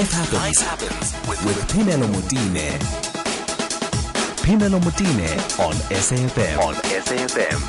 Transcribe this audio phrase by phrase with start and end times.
[0.00, 2.72] Life happens, Life happens with, with Phemelo Motene.
[4.40, 5.28] Phemelo Motene
[5.60, 6.56] on SAFM.
[6.58, 6.74] On
[7.04, 7.60] SAFM.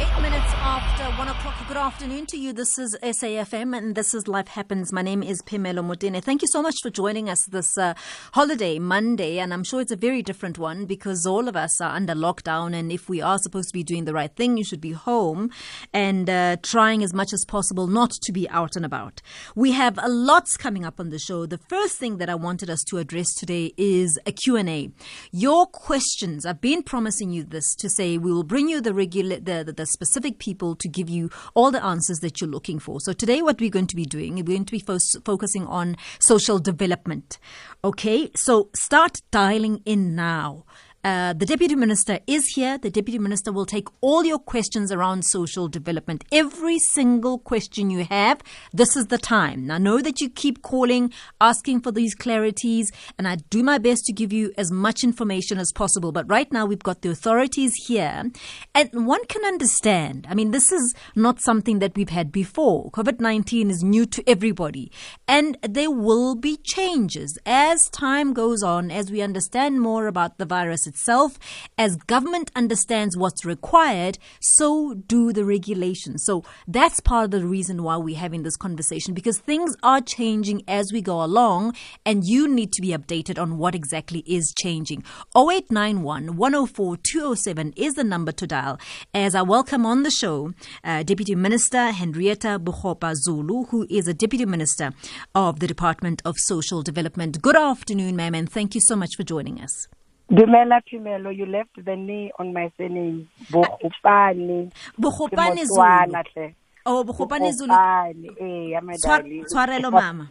[0.00, 1.54] Eight minutes after one o'clock.
[1.68, 2.52] Good afternoon to you.
[2.52, 4.92] This is SAFM and this is Life Happens.
[4.92, 6.20] My name is Phemelo Motene.
[6.20, 7.94] Thank you so much for joining us this uh,
[8.32, 9.38] holiday Monday.
[9.38, 12.74] And I'm sure it's a very different one because all of us are under lockdown.
[12.74, 15.50] And if we are supposed to be doing the right thing, you should be home
[15.92, 19.22] and uh, trying as much as possible not to be out and about.
[19.54, 21.46] We have a lots coming up on the show.
[21.46, 24.90] The first thing that I wanted us to address today is a Q&A.
[25.30, 29.38] Your questions, I've been promising you this to say we will bring you the regular,
[29.38, 33.00] the, the, the specific people to give you all the answers that you're looking for.
[33.00, 35.96] So today, what we're going to be doing, we're going to be fo- focusing on
[36.18, 37.38] social development.
[37.84, 40.64] Okay, so start dialing in now.
[41.06, 42.78] Uh, the Deputy Minister is here.
[42.78, 46.24] The Deputy Minister will take all your questions around social development.
[46.32, 49.68] Every single question you have, this is the time.
[49.68, 54.04] Now, know that you keep calling, asking for these clarities, and I do my best
[54.06, 56.10] to give you as much information as possible.
[56.10, 58.32] But right now, we've got the authorities here,
[58.74, 60.26] and one can understand.
[60.28, 62.90] I mean, this is not something that we've had before.
[62.90, 64.90] COVID 19 is new to everybody,
[65.28, 70.44] and there will be changes as time goes on, as we understand more about the
[70.44, 71.38] virus itself.
[71.76, 76.24] As government understands what's required, so do the regulations.
[76.24, 80.62] So that's part of the reason why we're having this conversation because things are changing
[80.66, 81.74] as we go along,
[82.04, 85.04] and you need to be updated on what exactly is changing.
[85.36, 88.78] 0891 104 207 is the number to dial.
[89.12, 94.14] As I welcome on the show uh, Deputy Minister Henrietta Bukhopa Zulu, who is a
[94.14, 94.92] Deputy Minister
[95.34, 97.42] of the Department of Social Development.
[97.42, 99.88] Good afternoon, ma'am, and thank you so much for joining us.
[100.30, 103.28] Dumela Phemelo, you left the knee on my surname.
[103.50, 104.72] Bogopane.
[104.98, 105.82] Bogopane Ke Zulu.
[105.82, 106.54] Motswana hle.
[106.84, 107.72] Oh, Bogopane Zulu.
[107.72, 109.44] Bogopane, eh, ya my Tshwa- darling.
[109.44, 110.28] Tshwarelo mama.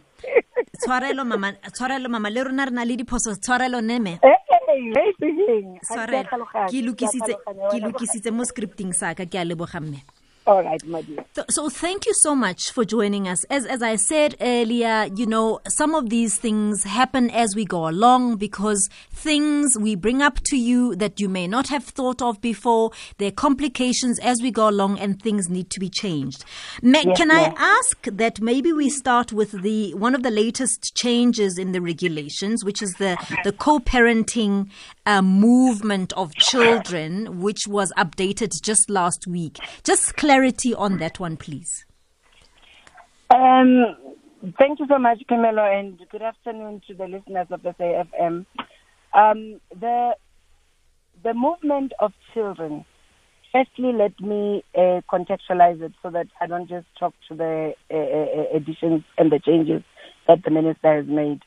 [0.76, 2.28] Tshwarelo mama, tshwarelo mama.
[2.30, 3.34] Le rona re na le diphoso.
[3.40, 4.18] Tshwarelo neme.
[4.22, 5.78] Eh, eh, hey, speaking.
[5.80, 6.44] Tshwarelo.
[6.68, 7.34] Ke lokisitse
[7.70, 10.02] ke lokisitse mo scripting sa ka ke a leboga mme.
[10.46, 11.24] All right, my dear.
[11.50, 13.42] So, thank you so much for joining us.
[13.44, 17.88] As as I said earlier, you know, some of these things happen as we go
[17.88, 22.40] along because things we bring up to you that you may not have thought of
[22.40, 26.44] before, there are complications as we go along and things need to be changed.
[26.80, 30.94] Ma- Yes, can I ask that maybe we start with the one of the latest
[30.94, 34.70] changes in the regulations, which is the the co-parenting
[35.06, 39.58] uh, movement of children, which was updated just last week.
[39.82, 41.86] Just clarity on that one, please.
[43.30, 43.96] Um,
[44.58, 48.44] thank you so much, Camilo, and good afternoon to the listeners of SAFM.
[49.14, 50.14] Um, the
[51.24, 52.84] the movement of children.
[53.50, 57.96] Firstly, let me uh, contextualize it so that I don't just talk to the uh,
[57.96, 59.82] uh, additions and the changes
[60.28, 61.40] that the minister has made.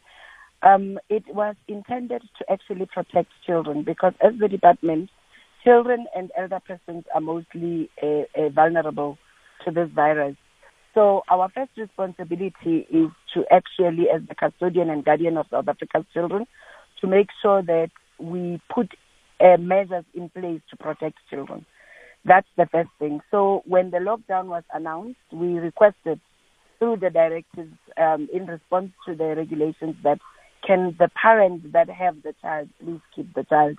[0.64, 5.12] Um, it was intended to actually protect children because, as the department,
[5.64, 9.18] children and elder persons are mostly uh, uh, vulnerable
[9.66, 10.36] to this virus.
[10.94, 16.06] So our first responsibility is to actually, as the custodian and guardian of South Africa's
[16.14, 16.48] children,
[17.02, 18.92] to make sure that we put
[19.40, 21.66] uh, measures in place to protect children.
[22.26, 23.22] That's the first thing.
[23.32, 26.20] So when the lockdown was announced, we requested
[26.80, 30.20] through the directives um, in response to the regulations that
[30.66, 33.78] can the parents that have the child please keep the child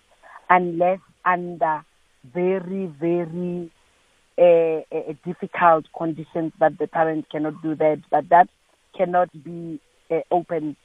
[0.48, 1.84] unless under
[2.32, 3.70] very, very
[4.38, 8.48] uh, uh, difficult conditions that the parents cannot do that, but that
[8.96, 10.76] cannot be uh, open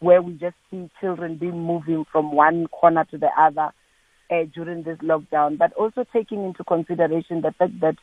[0.00, 3.70] where we just see children being moving from one corner to the other
[4.54, 7.96] during this lockdown, but also taking into consideration the fact that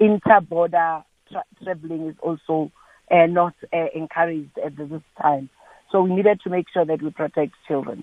[0.00, 2.70] inter-border tra- traveling is also
[3.10, 3.54] not
[3.94, 4.90] encouraged at this
[5.22, 5.48] time.
[5.90, 8.02] So we needed to make sure that we protect children.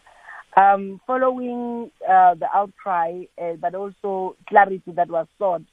[0.57, 5.63] Um, following uh, the outcry, uh, but also clarity that was sought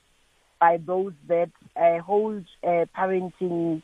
[0.60, 3.82] by those that uh, hold uh, parenting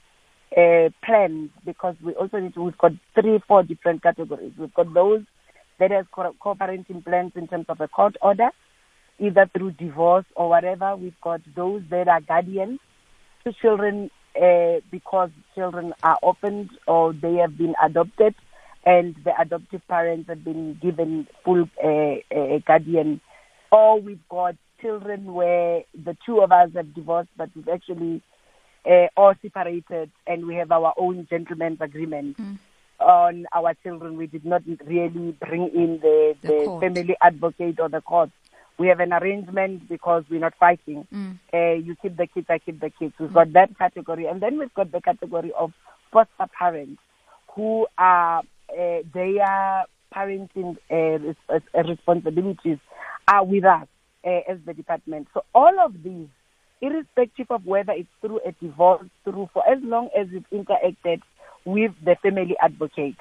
[0.56, 4.52] uh, plans, because we also need to, we've got three, four different categories.
[4.58, 5.22] We've got those
[5.78, 8.50] that co- co-parenting plans in terms of a court order,
[9.20, 10.96] either through divorce or whatever.
[10.96, 12.80] We've got those that are guardians
[13.44, 14.10] to children
[14.40, 18.34] uh, because children are orphaned or they have been adopted
[18.88, 21.88] and the adoptive parents have been given full uh,
[22.34, 23.20] uh, guardian.
[23.70, 28.22] Or we've got children where the two of us have divorced but we've actually
[28.88, 32.38] uh, all separated and we have our own gentleman's agreement
[32.98, 34.16] on our children.
[34.16, 38.30] We did not really bring in the, The the, family advocate or the court.
[38.78, 41.06] We have an arrangement because we're not fighting.
[41.12, 41.38] Mm.
[41.52, 43.12] Uh, you keep the kids, I keep the kids.
[43.18, 44.26] We've got that category.
[44.26, 45.72] And then we've got the category of
[46.10, 47.02] foster parents
[47.54, 49.84] who are uh, their
[50.14, 52.78] parenting uh, responsibilities
[53.28, 53.86] are with us
[54.24, 55.28] as the department.
[55.32, 56.28] So all of these,
[56.80, 61.20] irrespective of whether it's through a divorce, through for as long as you've interacted
[61.64, 63.16] with the family advocate,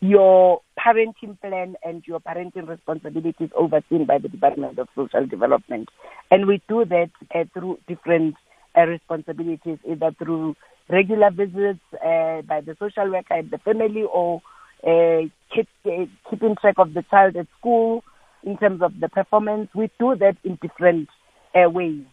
[0.00, 5.88] your parenting plan and your parenting responsibilities overseen by the Department of Social Development.
[6.30, 8.36] And we do that uh, through different
[8.76, 10.54] uh, responsibilities, either through
[10.88, 14.40] regular visits uh, by the social worker at the family or
[14.84, 18.04] keep, uh, keeping track of the child at school
[18.42, 19.68] in terms of the performance.
[19.74, 21.08] We do that in different
[21.54, 22.04] uh, ways.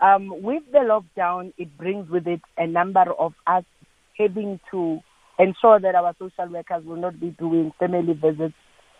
[0.00, 3.64] Um, with the lockdown, it brings with it a number of us
[4.18, 5.00] having to
[5.38, 8.54] ensure that our social workers will not be doing family visits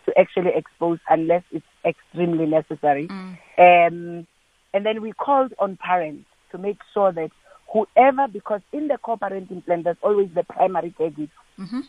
[0.06, 3.08] to actually expose unless it's extremely necessary.
[3.08, 3.36] Mm.
[3.58, 4.26] Um,
[4.72, 7.30] and then we called on parents to make sure that
[7.72, 11.80] whoever, because in the co-parenting plan, there's always the primary caregiver mm-hmm.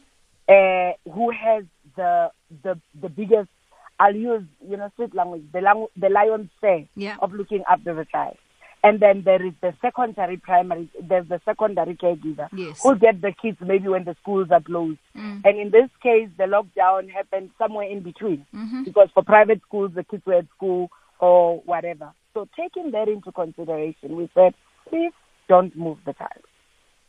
[0.47, 1.63] Uh, who has
[1.95, 2.31] the
[2.63, 3.49] the the biggest.
[3.97, 7.15] I'll use you know street language, the lang- the lion's share yeah.
[7.21, 8.37] of looking after the child.
[8.83, 12.83] And then there is the secondary primary, there's the secondary caregiver yes.
[12.83, 14.99] who get the kids maybe when the schools are closed.
[15.17, 15.41] Mm.
[15.43, 18.83] And in this case, the lockdown happened somewhere in between mm-hmm.
[18.83, 22.11] because for private schools, the kids were at school or whatever.
[22.35, 24.53] So taking that into consideration, we said,
[24.87, 25.13] please
[25.49, 26.43] don't move the child.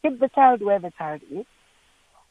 [0.01, 1.45] Keep the child where the child is.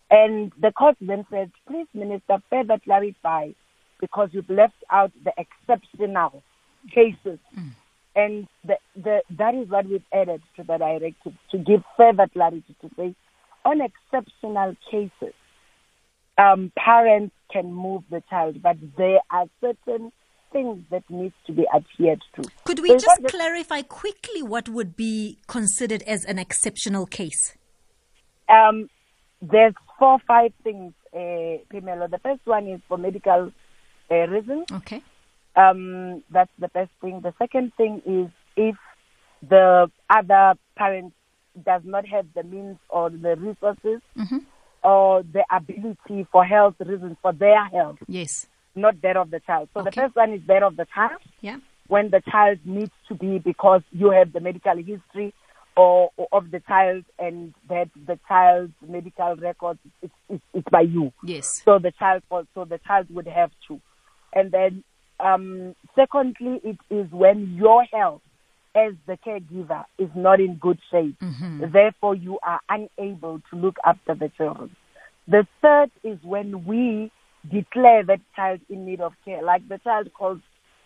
[0.09, 3.49] And the court then said, please, Minister, further clarify
[3.99, 6.43] because you've left out the exceptional
[6.93, 7.39] cases.
[7.57, 7.69] Mm.
[8.15, 12.75] And the, the, that is what we've added to the directive to give further clarity
[12.81, 13.15] to say,
[13.65, 15.33] on exceptional cases,
[16.37, 20.11] um, parents can move the child, but there are certain
[20.53, 22.43] things that needs to be adhered to.
[22.63, 27.57] Could we so just clarify quickly what would be considered as an exceptional case?
[28.47, 28.89] Um,
[29.41, 32.07] there's four, five things, uh, Pamela.
[32.07, 33.51] The first one is for medical
[34.11, 34.65] uh, reasons.
[34.71, 35.01] Okay.
[35.55, 37.21] Um, that's the first thing.
[37.21, 38.75] The second thing is if
[39.47, 41.13] the other parent
[41.63, 44.39] does not have the means or the resources mm-hmm.
[44.83, 47.97] or the ability for health reasons for their health.
[48.07, 49.69] Yes not that of the child.
[49.73, 49.89] So okay.
[49.89, 51.21] the first one is that of the child.
[51.41, 51.57] Yeah.
[51.87, 55.33] When the child needs to be because you have the medical history
[55.75, 60.81] or, or of the child and that the child's medical record is, is, is by
[60.81, 61.11] you.
[61.23, 61.61] Yes.
[61.65, 63.81] So the child so the child would have to.
[64.33, 64.83] And then
[65.19, 68.21] um, secondly it is when your health
[68.75, 71.17] as the caregiver is not in good shape.
[71.19, 71.71] Mm-hmm.
[71.71, 74.75] Therefore you are unable to look after the children.
[75.27, 77.11] The third is when we
[77.51, 79.43] declare that child in need of care.
[79.43, 80.39] Like the child calls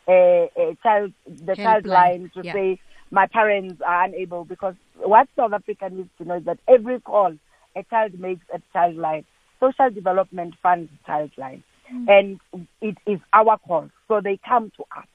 [0.08, 2.54] a, a child, the child line to yeah.
[2.54, 2.80] say,
[3.12, 7.36] my parents are unable because what South Africa needs to know is that every call
[7.76, 9.26] a child makes at child line,
[9.60, 11.64] social development funds child line.
[11.94, 12.08] Mm.
[12.08, 13.90] And it is our call.
[14.08, 15.08] So they come to us.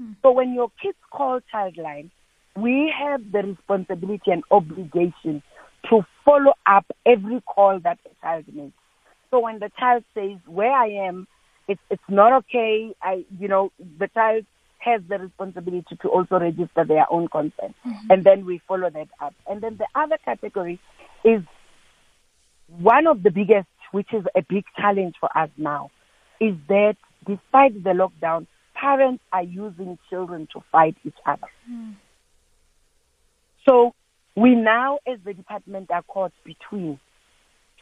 [0.00, 0.16] Mm.
[0.22, 2.10] So when your kids call child line,
[2.56, 5.42] we have the responsibility and obligation
[5.90, 8.72] to follow up every call that a child makes.
[9.30, 11.26] So when the child says, where I am,
[11.66, 14.44] it's, it's not okay, I, you know, the child
[14.84, 17.74] has the responsibility to also register their own consent.
[17.86, 18.10] Mm-hmm.
[18.10, 19.34] And then we follow that up.
[19.48, 20.78] And then the other category
[21.24, 21.42] is
[22.68, 25.90] one of the biggest, which is a big challenge for us now,
[26.40, 31.46] is that despite the lockdown, parents are using children to fight each other.
[31.70, 31.94] Mm.
[33.66, 33.94] So
[34.36, 36.98] we now, as the department, are caught between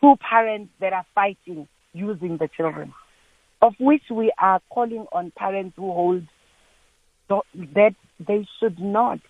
[0.01, 2.93] two parents that are fighting using the children,
[3.61, 6.23] of which we are calling on parents who hold
[7.29, 9.21] that they should not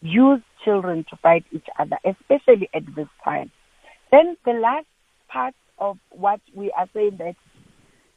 [0.00, 3.50] use children to fight each other, especially at this time.
[4.10, 4.86] Then the last
[5.28, 7.36] part of what we are saying that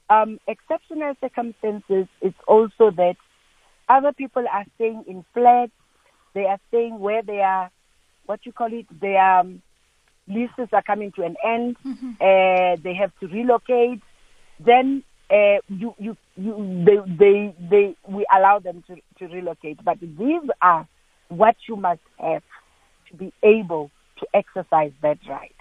[0.09, 3.15] um, exceptional circumstances is also that
[3.89, 5.71] other people are staying in flats,
[6.33, 7.71] they are staying where they are,
[8.25, 9.61] what you call it, their um,
[10.27, 12.11] leases are coming to an end, mm-hmm.
[12.19, 14.01] uh, they have to relocate,
[14.59, 19.83] then uh, you, you, you, they, they, they, we allow them to, to relocate.
[19.83, 20.87] But these are
[21.29, 22.43] what you must have
[23.09, 25.55] to be able to exercise that right.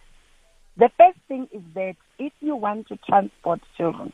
[0.76, 4.12] The first thing is that if you want to transport children,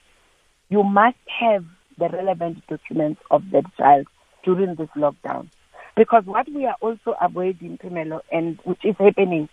[0.68, 1.64] you must have
[1.98, 4.06] the relevant documents of that child
[4.44, 5.48] during this lockdown.
[5.96, 9.48] Because what we are also avoiding, Phemelo, and which is happening,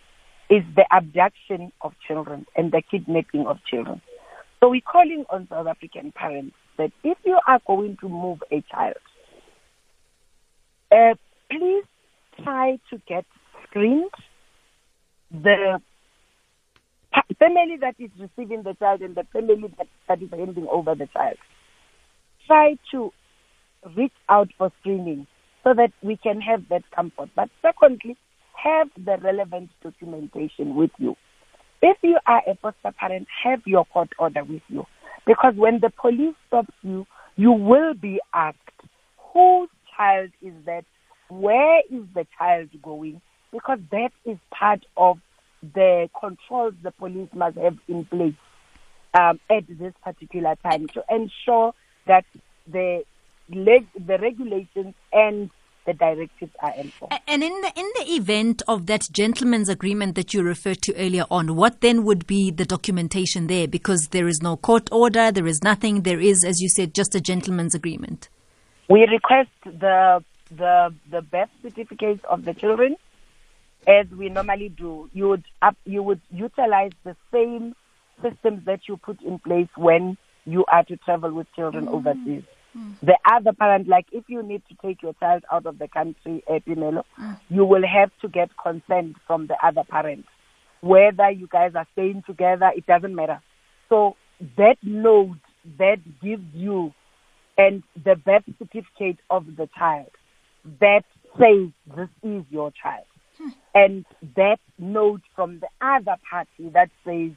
[0.49, 4.01] is the abduction of children and the kidnapping of children.
[4.59, 8.61] So we're calling on South African parents that if you are going to move a
[8.71, 8.97] child,
[10.91, 11.15] uh,
[11.49, 11.85] please
[12.43, 13.25] try to get
[13.63, 14.11] screened.
[15.31, 15.81] The
[17.37, 21.07] family that is receiving the child and the family that, that is handing over the
[21.07, 21.37] child.
[22.47, 23.13] Try to
[23.95, 25.27] reach out for screening
[25.63, 27.29] so that we can have that comfort.
[27.35, 28.17] But secondly,
[28.53, 31.15] have the relevant documentation with you.
[31.81, 34.85] If you are a foster parent, have your court order with you.
[35.25, 37.05] Because when the police stops you,
[37.35, 38.57] you will be asked,
[39.17, 40.85] whose child is that?
[41.29, 43.21] Where is the child going?
[43.51, 45.19] Because that is part of
[45.61, 48.33] the controls the police must have in place
[49.13, 51.73] um, at this particular time to ensure
[52.07, 52.25] that
[52.67, 53.03] the
[53.49, 55.49] leg, the regulations and
[55.89, 57.15] the directives are enforced.
[57.27, 61.25] And in the in the event of that gentleman's agreement that you referred to earlier
[61.31, 63.67] on, what then would be the documentation there?
[63.67, 66.03] Because there is no court order, there is nothing.
[66.03, 68.29] There is, as you said, just a gentleman's agreement.
[68.87, 72.95] We request the the the birth certificates of the children,
[73.87, 75.09] as we normally do.
[75.11, 77.73] You would up, you would utilize the same
[78.21, 81.95] systems that you put in place when you are to travel with children mm-hmm.
[81.95, 82.43] overseas.
[82.77, 82.95] Mm.
[83.01, 86.43] The other parent, like if you need to take your child out of the country,
[86.49, 87.39] Epimelo, mm.
[87.49, 90.25] you will have to get consent from the other parent.
[90.81, 93.41] Whether you guys are staying together, it doesn't matter.
[93.89, 94.15] So
[94.57, 95.37] that note
[95.77, 96.93] that gives you
[97.57, 100.09] and the birth certificate of the child
[100.79, 101.03] that
[101.37, 103.05] says this is your child.
[103.37, 103.49] Hmm.
[103.75, 107.31] And that note from the other party that says,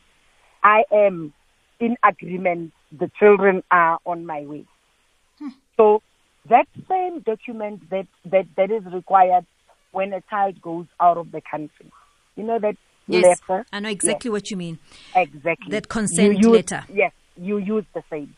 [0.63, 1.33] I am
[1.81, 4.65] in agreement, the children are on my way.
[5.77, 6.03] So
[6.49, 9.47] that same document that, that, that is required
[9.93, 11.91] when a child goes out of the country.
[12.37, 12.77] You know that
[13.07, 13.67] yes, letter?
[13.73, 14.33] I know exactly yes.
[14.33, 14.79] what you mean.
[15.15, 15.71] Exactly.
[15.71, 16.85] That consent use, letter.
[16.93, 18.35] Yes, you use the same.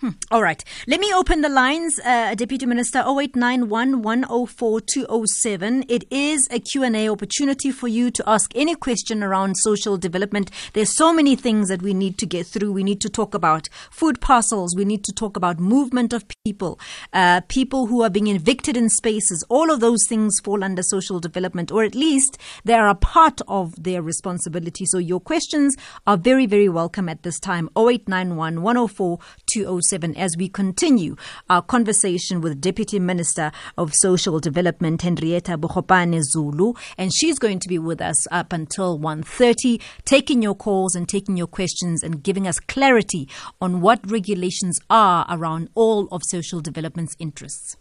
[0.00, 0.12] Hmm.
[0.30, 0.64] All right.
[0.86, 5.84] Let me open the lines, uh, Deputy Minister 0891 104 207.
[5.90, 10.50] It is a Q&A opportunity for you to ask any question around social development.
[10.72, 12.72] There's so many things that we need to get through.
[12.72, 14.74] We need to talk about food parcels.
[14.74, 16.80] We need to talk about movement of people,
[17.12, 19.44] uh, people who are being evicted in spaces.
[19.50, 23.42] All of those things fall under social development, or at least they are a part
[23.48, 24.86] of their responsibility.
[24.86, 25.76] So your questions
[26.06, 27.68] are very, very welcome at this time.
[27.76, 29.18] 0891 104
[29.52, 31.16] 207 as we continue
[31.48, 37.68] our conversation with Deputy Minister of Social Development Henrietta Bogopane Zulu and she's going to
[37.68, 42.46] be with us up until 1:30 taking your calls and taking your questions and giving
[42.46, 43.28] us clarity
[43.60, 47.76] on what regulations are around all of social development's interests.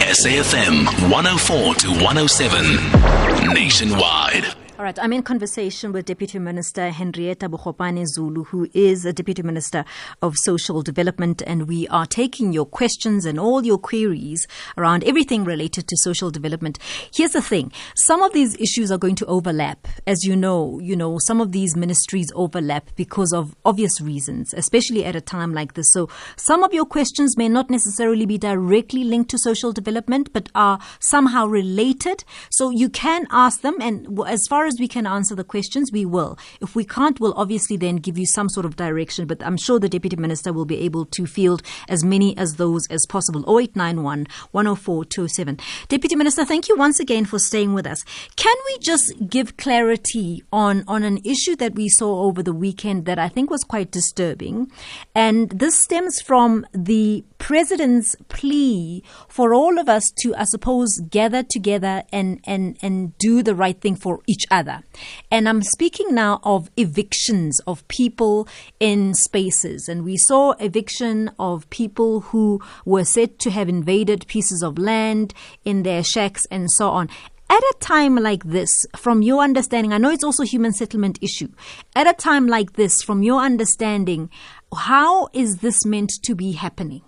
[0.00, 4.63] SAFM 104 to 107 nationwide.
[4.76, 9.40] All right, I'm in conversation with Deputy Minister Henrietta Bogopane Zulu, who is a Deputy
[9.40, 9.84] Minister
[10.20, 15.44] of Social Development, and we are taking your questions and all your queries around everything
[15.44, 16.80] related to social development.
[17.14, 20.80] Here's the thing: some of these issues are going to overlap, as you know.
[20.80, 25.54] You know, some of these ministries overlap because of obvious reasons, especially at a time
[25.54, 25.92] like this.
[25.92, 30.48] So, some of your questions may not necessarily be directly linked to social development, but
[30.52, 32.24] are somehow related.
[32.50, 35.92] So, you can ask them, and as far far as we can answer the questions,
[35.92, 36.38] we will.
[36.62, 39.78] If we can't, we'll obviously then give you some sort of direction, but I'm sure
[39.78, 43.42] the Deputy Minister will be able to field as many as those as possible.
[43.42, 45.58] 0891 104 207.
[45.88, 48.04] Deputy Minister, thank you once again for staying with us.
[48.36, 53.04] Can we just give clarity on, on an issue that we saw over the weekend
[53.04, 54.72] that I think was quite disturbing?
[55.14, 61.42] And this stems from the President's plea for all of us to, I suppose, gather
[61.42, 64.82] together and, and, and do the right thing for each other.
[65.30, 68.48] And I'm speaking now of evictions of people
[68.80, 69.88] in spaces.
[69.88, 75.34] And we saw eviction of people who were said to have invaded pieces of land
[75.64, 77.08] in their shacks and so on.
[77.50, 81.48] At a time like this, from your understanding, I know it's also human settlement issue.
[81.94, 84.30] At a time like this, from your understanding,
[84.74, 87.02] how is this meant to be happening?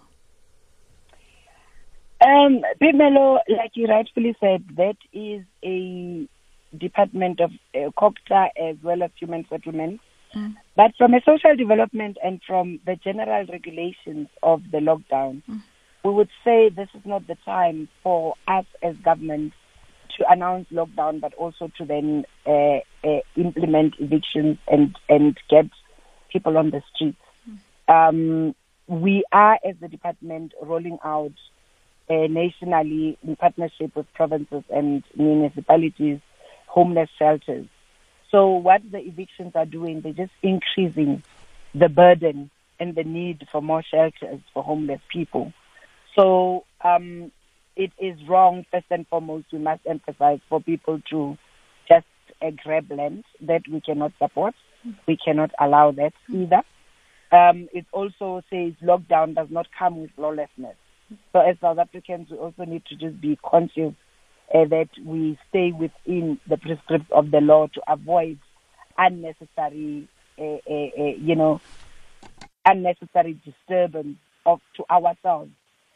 [2.21, 6.29] Um, Phemelo, like you rightfully said, that is a
[6.77, 10.01] department of uh, COGTA as well as human settlement.
[10.35, 10.55] Mm.
[10.75, 15.63] But from a social development and from the general regulations of the lockdown, mm.
[16.05, 19.53] we would say this is not the time for us as government
[20.19, 25.67] to announce lockdown, but also to then uh, uh, implement evictions and, and get
[26.33, 27.19] people on the streets.
[27.89, 28.09] Mm.
[28.09, 28.55] Um,
[28.89, 31.33] we are, as the department, rolling out
[32.09, 36.21] uh, nationally in partnership with provinces and municipalities,
[36.77, 37.67] homeless shelters.
[38.31, 41.23] So what the evictions are doing, they're just increasing
[41.75, 45.55] the burden and the need for more shelters for homeless people.
[46.15, 47.33] So um,
[47.77, 51.39] it is wrong, first and foremost, we must emphasize for people to
[51.89, 52.07] just
[52.43, 54.55] uh, grab land that we cannot support.
[55.07, 56.63] We cannot allow that either.
[57.33, 60.77] Um, it also says lockdown does not come with lawlessness.
[61.33, 63.95] So as South Africans, we also need to just be conscious
[64.55, 68.39] uh, that we stay within the prescripts of the law to avoid
[68.99, 71.61] unnecessary, uh, uh, uh, you know,
[72.65, 75.51] unnecessary disturbance of to ourselves,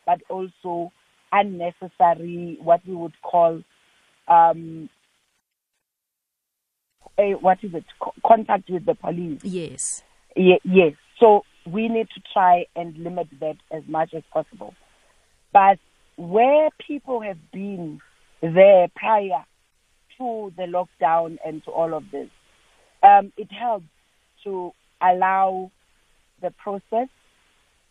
[0.07, 0.93] but also
[1.33, 3.63] unnecessary what we would call
[4.29, 4.89] um,
[7.19, 9.41] a, what is it Co- contact with the police.
[9.45, 10.03] Yes.
[10.37, 10.95] Ye- yes.
[11.19, 14.75] So we need to try and limit that as much as possible.
[15.53, 15.79] But
[16.17, 18.01] where people have been
[18.41, 19.45] there prior
[20.19, 22.29] to the lockdown and to all of this,
[23.03, 23.87] um, it helps
[24.45, 25.71] to allow
[26.43, 27.09] the process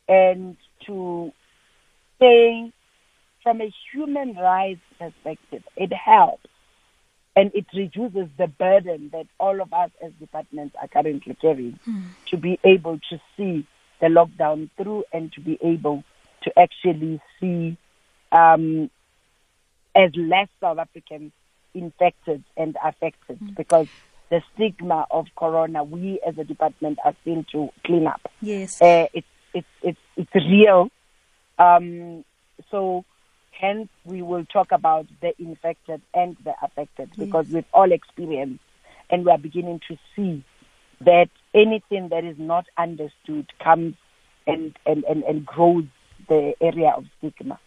[0.07, 1.31] and to
[2.19, 2.71] say
[3.43, 6.49] from a human rights perspective, it helps
[7.35, 11.79] and it reduces the burden that all of us as departments are currently carrying
[12.29, 13.65] to be able to see
[14.01, 16.03] the lockdown through and to be able
[16.41, 17.77] to actually see
[18.31, 18.89] um,
[19.99, 21.31] as less South Africans
[21.73, 23.87] infected and affected because
[24.29, 28.31] the stigma of corona, we as a department are still to clean up.
[28.41, 28.81] Yes.
[28.81, 30.89] Uh, it's it's it's it's real.
[31.57, 32.23] Um,
[32.71, 33.03] so
[33.51, 38.63] hence we will talk about the infected and the affected because we've all experienced
[39.09, 40.43] and we are beginning to see
[41.01, 43.95] that anything that is not understood comes
[44.47, 45.85] and, and, and, and grows
[46.29, 47.59] the area of stigma.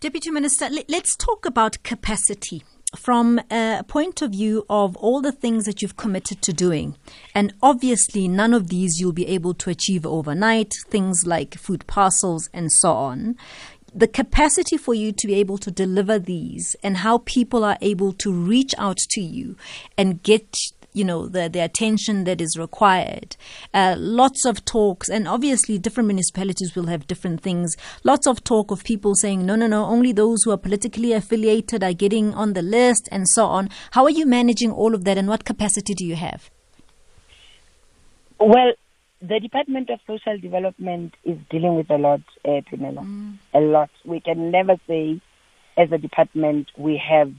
[0.00, 2.62] Deputy Minister, let's talk about capacity
[2.96, 6.96] from a point of view of all the things that you've committed to doing.
[7.34, 12.50] And obviously, none of these you'll be able to achieve overnight, things like food parcels
[12.52, 13.36] and so on.
[13.94, 18.12] The capacity for you to be able to deliver these and how people are able
[18.14, 19.56] to reach out to you
[19.96, 20.56] and get
[20.92, 23.36] you know the the attention that is required.
[23.72, 27.76] Uh, lots of talks, and obviously different municipalities will have different things.
[28.04, 31.84] Lots of talk of people saying, no, no, no, only those who are politically affiliated
[31.84, 33.68] are getting on the list, and so on.
[33.92, 36.50] How are you managing all of that, and what capacity do you have?
[38.38, 38.72] Well,
[39.20, 43.06] the Department of Social Development is dealing with a lot, uh, Pamela.
[43.52, 43.90] A lot.
[44.04, 45.20] We can never say,
[45.76, 47.30] as a department, we have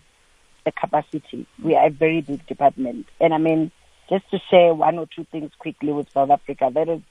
[0.65, 1.47] the capacity.
[1.63, 3.07] We are a very big department.
[3.19, 3.71] And I mean,
[4.09, 7.01] just to share one or two things quickly with South Africa, that is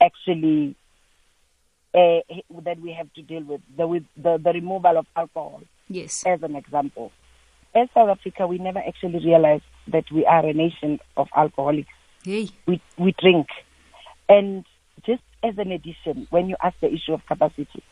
[0.00, 0.74] actually
[1.94, 2.20] uh,
[2.62, 6.22] that we have to deal with the, with the, the removal of alcohol Yes.
[6.26, 7.12] as an example.
[7.74, 11.88] As South Africa, we never actually realized that we are a nation of alcoholics.
[12.24, 12.48] Hey.
[12.66, 13.48] We we drink,
[14.28, 14.64] and
[15.04, 17.82] just as an addition, when you ask the issue of capacity,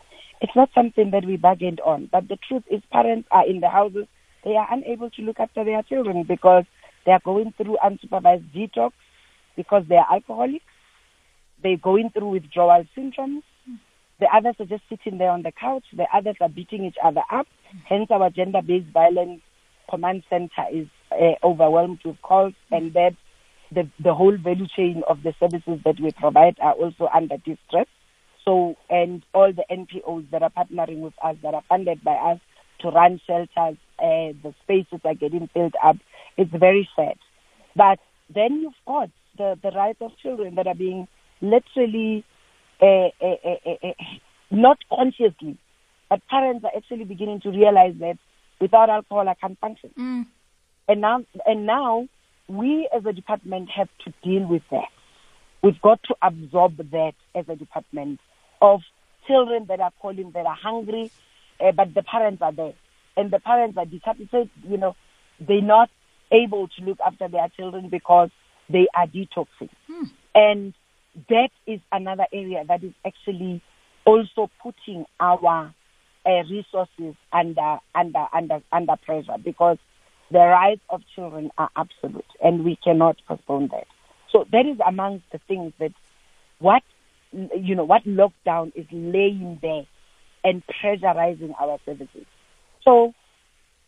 [0.40, 2.09] it's not something that we bargained on.
[2.12, 4.07] But the truth is, parents are in the houses;
[4.44, 6.64] they are unable to look after their children because
[7.07, 8.92] they are going through unsupervised detox
[9.57, 10.64] because they are alcoholics.
[11.62, 13.42] They're going through withdrawal syndromes.
[14.18, 15.85] The others are just sitting there on the couch.
[15.92, 17.46] The others are beating each other up.
[17.85, 19.40] Hence, our gender-based violence
[19.88, 23.14] command center is uh, overwhelmed with calls, and that
[23.72, 27.87] the the whole value chain of the services that we provide are also under distress.
[28.44, 32.40] So, and all the NPOs that are partnering with us, that are funded by us
[32.81, 35.96] to run shelters, uh, the spaces are getting filled up.
[36.36, 37.16] It's very sad.
[37.76, 37.98] But
[38.32, 41.08] then you've got the the rights of children that are being
[41.40, 42.24] literally
[42.80, 43.92] uh, uh, uh, uh, uh,
[44.50, 45.58] not consciously,
[46.08, 48.18] but parents are actually beginning to realize that
[48.60, 49.90] without alcohol I can't function.
[49.98, 50.26] Mm.
[50.88, 52.08] And now, and now
[52.48, 54.88] we as a department have to deal with that.
[55.62, 58.18] We've got to absorb that as a department
[58.60, 58.80] of
[59.26, 61.10] children that are calling that are hungry,
[61.60, 62.72] uh, but the parents are there,
[63.20, 64.50] and the parents are dissatisfied.
[64.66, 64.96] You know,
[65.46, 65.90] they're not
[66.33, 68.30] able to look after their children because
[68.68, 69.68] they are detoxing,
[70.35, 70.74] and
[71.28, 73.62] that is another area that is actually
[74.06, 75.74] also putting our
[76.26, 79.78] uh, resources under under under under pressure because
[80.30, 83.87] the rights of children are absolute and we cannot postpone that.
[84.33, 85.92] So that is amongst the things that
[86.61, 86.83] what
[87.33, 89.87] you know what lockdown is laying there
[90.44, 92.26] and pressurizing our services.
[92.90, 93.14] So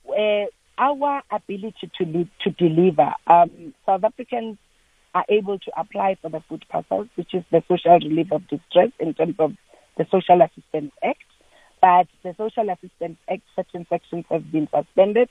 [0.08, 0.44] uh,
[0.78, 4.58] our ability to lead, to deliver, um, South Africans
[5.12, 8.90] are able to apply for the food parcels, which is the social relief of distress
[9.00, 9.54] in terms of
[9.98, 11.18] the Social Assistance Act.
[11.80, 15.28] But the Social Assistance Act, certain sections have been suspended,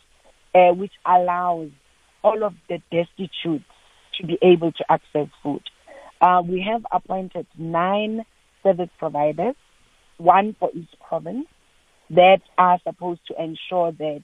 [0.54, 1.70] uh, which allows
[2.26, 3.64] all of the destitute
[4.20, 5.64] to be able to access food.
[6.20, 8.26] Uh, we have appointed nine
[8.64, 9.56] service providers,
[10.18, 11.48] one for each province,
[12.12, 14.24] that are supposed to ensure that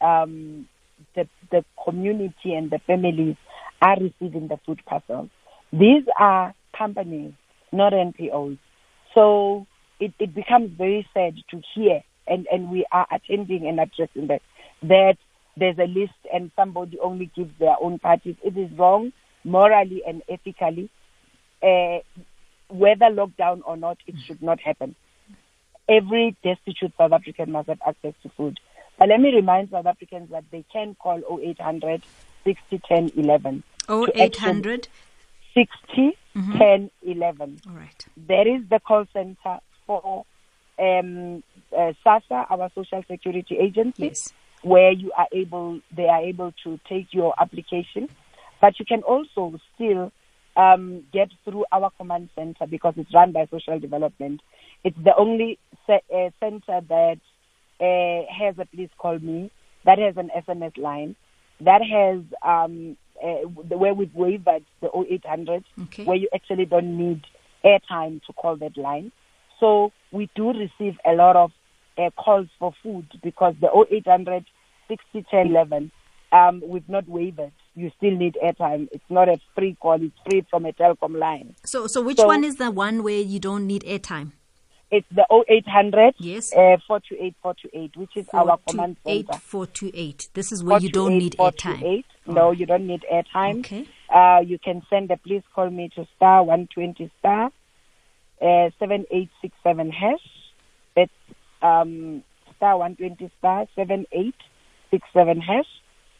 [0.00, 0.68] um,
[1.14, 3.36] the, the community and the families
[3.82, 5.28] are receiving the food parcels.
[5.72, 7.32] These are companies,
[7.72, 8.58] not NPOs.
[9.14, 9.66] So
[9.98, 14.42] it, it becomes very sad to hear, and, and we are attending and addressing that,
[14.82, 15.16] that
[15.56, 18.36] there's a list and somebody only gives their own parties.
[18.44, 19.12] It is wrong
[19.44, 20.90] morally and ethically.
[21.62, 21.98] Uh,
[22.68, 24.94] whether lockdown or not, it should not happen.
[25.88, 28.58] Every destitute South African must have access to food.
[28.98, 32.02] But let me remind South Africans that they can call 0800
[32.44, 33.62] 60 10 11.
[33.88, 34.88] 0800
[35.54, 36.58] 60 Mhm.
[36.58, 37.60] 10 11.
[37.68, 38.06] All right.
[38.16, 40.24] There is the call center for
[40.78, 41.42] um,
[41.76, 44.32] uh, SASSA, our social security agency, Yes.
[44.62, 48.08] where you are able, they are able to take your application.
[48.60, 50.10] But you can also still
[50.56, 54.40] um, get through our command center because it's run by social development.
[54.84, 57.18] It's the only se- uh, center that
[57.80, 59.50] uh, has a please call me,
[59.84, 61.16] that has an SMS line,
[61.60, 64.44] that has um, uh, the where we've waived
[64.80, 66.04] the 0800 Okay.
[66.04, 67.22] where you actually don't need
[67.64, 69.12] airtime to call that line.
[69.60, 71.52] So we do receive a lot of
[71.96, 74.44] uh, calls for food because the 0800
[74.88, 75.90] 60 10 11,
[76.32, 77.40] um, we've not waived.
[77.76, 78.88] You still need airtime.
[78.92, 80.00] It's not a free call.
[80.00, 81.56] It's free from a telecom line.
[81.64, 84.32] So, so which So- one is the one where you don't need airtime?
[84.90, 86.52] It's the 0800 Yes.
[86.52, 89.38] uh, 428 428, which is our command 428 center.
[89.40, 90.28] 428.
[90.34, 91.80] This is where you don't need airtime.
[91.80, 92.06] 428.
[92.26, 93.58] No, you don't need airtime.
[93.60, 93.86] Okay.
[94.08, 97.46] Uh, you can send a please call me to star 120 star
[98.40, 100.18] uh, 7867 hash.
[100.94, 101.10] That's
[101.60, 102.22] um,
[102.56, 105.66] star 120 star 7867 hash.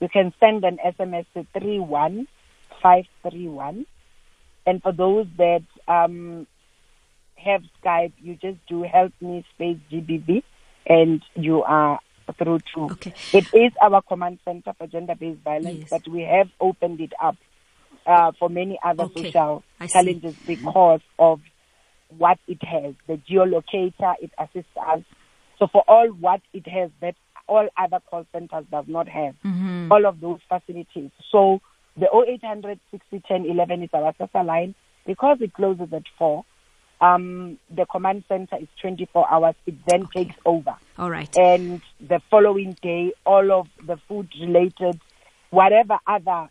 [0.04, 3.86] You can send an SMS to 31531.
[4.66, 6.46] And for those that um,
[7.36, 10.42] have Skype, you just do help me space GBV
[10.86, 12.00] and you are
[12.36, 12.90] through to.
[12.92, 13.14] Okay.
[13.32, 15.88] It is our command center for gender based violence, Yes.
[15.88, 17.36] but we have opened it up
[18.06, 19.32] uh, for many other Okay.
[19.32, 19.92] social I see.
[19.94, 21.40] challenges because of
[22.18, 22.94] what it has.
[23.06, 25.00] The geolocator, it assists us.
[25.58, 27.14] So for all what it has that
[27.46, 29.92] all other call centers does not have, Mm-hmm.
[29.92, 31.11] all of those facilities.
[31.30, 31.61] So
[31.96, 34.74] the 0800 60 10 11 is our SASSA line.
[35.07, 36.42] Because it closes at 4,
[37.02, 39.54] um, the command center is 24 hours.
[39.66, 40.24] It then Okay.
[40.24, 41.28] takes over All right.
[41.37, 44.98] and the following day, all of the food related,
[45.50, 46.48] whatever other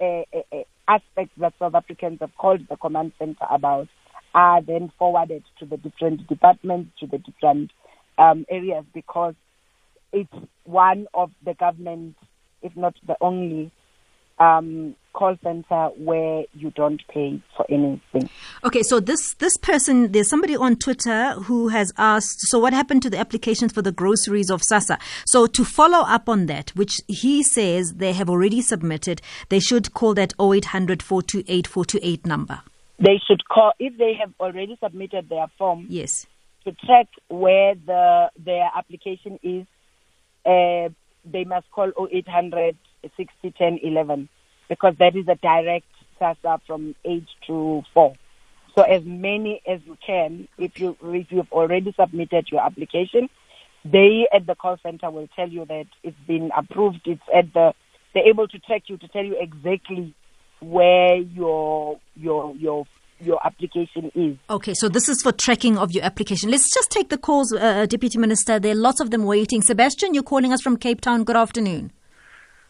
[0.00, 3.88] uh, uh, uh, aspects that South Africans have called the command center about,
[4.34, 7.70] are then forwarded to the different departments, to the different
[8.16, 9.34] um, areas, because
[10.14, 10.32] it's
[10.64, 12.16] one of the government,
[12.62, 13.70] if not the only,
[14.38, 18.28] um, call center where you don't pay for anything.
[18.64, 23.02] Okay, so this this person, there's somebody on Twitter who has asked, so what happened
[23.02, 24.98] to the applications for the groceries of SASSA?
[25.26, 29.94] So to follow up on that, which he says they have already submitted, they should
[29.94, 32.60] call that 0800 428 428 number.
[32.98, 35.86] They should call if they have already submitted their form.
[35.88, 36.26] Yes.
[36.64, 39.66] to check where the their application is,
[40.44, 40.88] uh,
[41.24, 42.76] they must call 0800
[43.16, 44.28] 60 10 11
[44.68, 45.86] because that is a direct
[46.20, 48.14] SASSA from age to four.
[48.74, 53.28] So as many as you can, if you if you've already submitted your application,
[53.84, 57.02] they at the call center will tell you that it's been approved.
[57.06, 57.74] It's at the
[58.12, 60.14] they're able to track you to tell you exactly
[60.60, 62.86] where your your your
[63.24, 64.36] your application is.
[64.50, 66.50] Okay, so this is for tracking of your application.
[66.50, 68.58] Let's just take the calls, uh, Deputy Minister.
[68.58, 69.62] There are lots of them waiting.
[69.62, 71.24] Sebastian, you're calling us from Cape Town.
[71.24, 71.92] Good afternoon.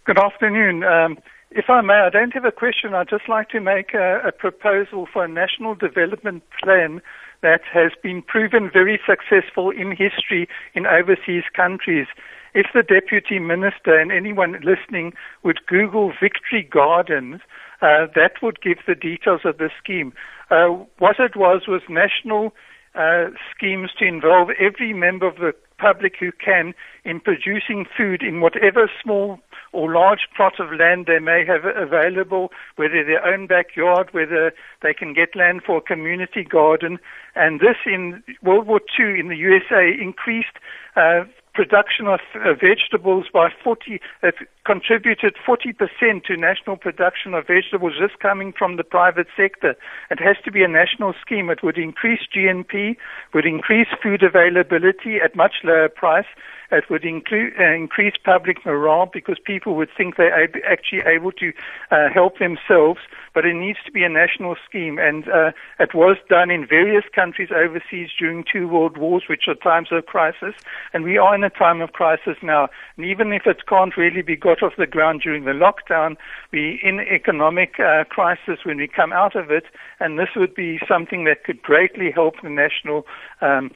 [0.04, 0.84] Good afternoon.
[0.84, 1.18] Um,
[1.50, 2.94] if I may, I don't have a question.
[2.94, 7.00] I'd just like to make a, a proposal for a national development plan
[7.42, 12.06] that has been proven very successful in history in overseas countries.
[12.54, 15.12] If the Deputy Minister and anyone listening
[15.42, 17.40] would Google Victory Gardens,
[17.82, 20.12] uh, that would give the details of the scheme.
[20.50, 22.52] Uh, what it was was national
[22.94, 26.72] uh, schemes to involve every member of the public who can
[27.04, 29.38] in producing food in whatever small
[29.72, 34.52] or large plot of land they may have available, whether their own backyard, whether
[34.82, 36.98] they can get land for a community garden.
[37.34, 40.56] And this in World War II in the USA increased
[40.94, 47.94] uh, production of uh, vegetables by 40, it contributed 40% to national production of vegetables
[48.00, 49.76] just coming from the private sector.
[50.10, 51.50] It has to be a national scheme.
[51.50, 52.96] It would increase GNP,
[53.34, 56.26] would increase food availability at much lower price.
[56.70, 61.52] It would uh, increase public morale because people would think they're ab- actually able to
[61.90, 63.00] uh, help themselves.
[63.34, 67.04] But it needs to be a national scheme, and uh, it was done in various
[67.14, 70.54] countries overseas during two world wars, which are times of crisis.
[70.92, 72.68] And we are in a time of crisis now.
[72.96, 76.16] And even if it can't really be got got off the ground during the lockdown.
[76.52, 79.64] We in economic uh, crisis when we come out of it,
[80.00, 83.06] and this would be something that could greatly help the national
[83.40, 83.70] um,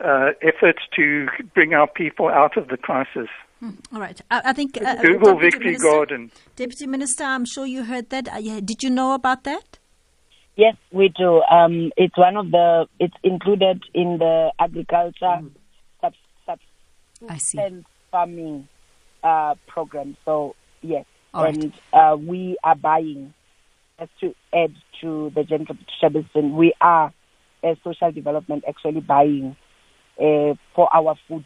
[0.00, 3.28] uh, efforts to bring our people out of the crisis.
[3.60, 3.70] Hmm.
[3.92, 4.18] All right.
[4.30, 6.30] I, I think uh, Google Victory Minister, Garden.
[6.56, 8.28] Deputy Minister, I'm sure you heard that.
[8.28, 9.78] Uh, did you know about that?
[10.56, 11.42] Yes, we do.
[11.50, 12.86] Um, it's one of the.
[12.98, 15.50] It's included in the agriculture mm.
[16.00, 16.14] sub,
[16.46, 18.68] subsistence farming
[19.22, 20.16] uh, program.
[20.24, 21.04] So yes,
[21.34, 22.12] All and right.
[22.12, 23.34] uh, we are buying.
[23.98, 27.12] Just to add to the General Shabison, we are
[27.62, 29.56] as social development actually buying
[30.18, 31.44] uh, for our food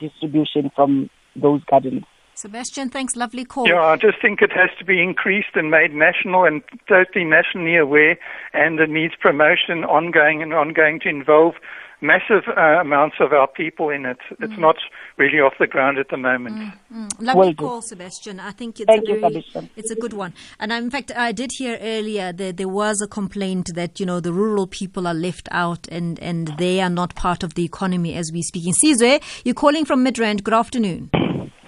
[0.00, 2.04] distribution from those gardens.
[2.34, 3.14] Sebastian, thanks.
[3.14, 3.68] Lovely call.
[3.68, 7.76] Yeah, I just think it has to be increased and made national and totally nationally
[7.76, 8.18] aware,
[8.52, 11.54] and it needs promotion ongoing and ongoing to involve
[12.02, 14.18] massive uh, amounts of our people in it.
[14.40, 14.58] It's mm.
[14.58, 14.76] not
[15.16, 16.56] really off the ground at the moment.
[16.56, 17.08] Mm, mm.
[17.20, 18.40] Lovely well, call, Sebastian.
[18.40, 20.34] I think it's Thank a very, you, it's a good one.
[20.58, 24.20] And in fact, I did hear earlier that there was a complaint that you know
[24.20, 28.14] the rural people are left out and and they are not part of the economy
[28.14, 28.66] as we speak.
[28.66, 30.42] In Sizwe, you're calling from Midrand.
[30.42, 31.10] Good afternoon.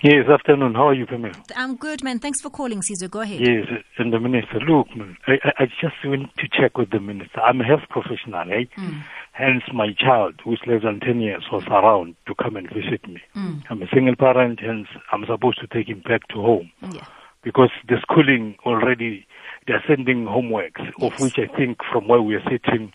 [0.04, 0.74] Yes, afternoon.
[0.74, 1.32] How are you, Pamela?
[1.56, 2.18] I'm good, man.
[2.18, 3.08] Thanks for calling, Caesar.
[3.08, 3.40] Go ahead.
[3.40, 3.64] Yes,
[3.96, 4.60] and the minister.
[4.60, 7.40] Look, man, I, I just went to check with the minister.
[7.40, 8.66] I'm a health professional, eh?
[8.76, 9.02] Mm.
[9.32, 13.22] Hence, my child, who's less than 10 years, was around to come and visit me.
[13.34, 13.62] Mm.
[13.70, 16.70] I'm a single parent, hence, I'm supposed to take him back to home.
[16.92, 17.06] Yeah.
[17.42, 19.26] Because the schooling already,
[19.66, 21.14] they're sending homeworks, yes.
[21.14, 22.92] of which I think from where we are sitting,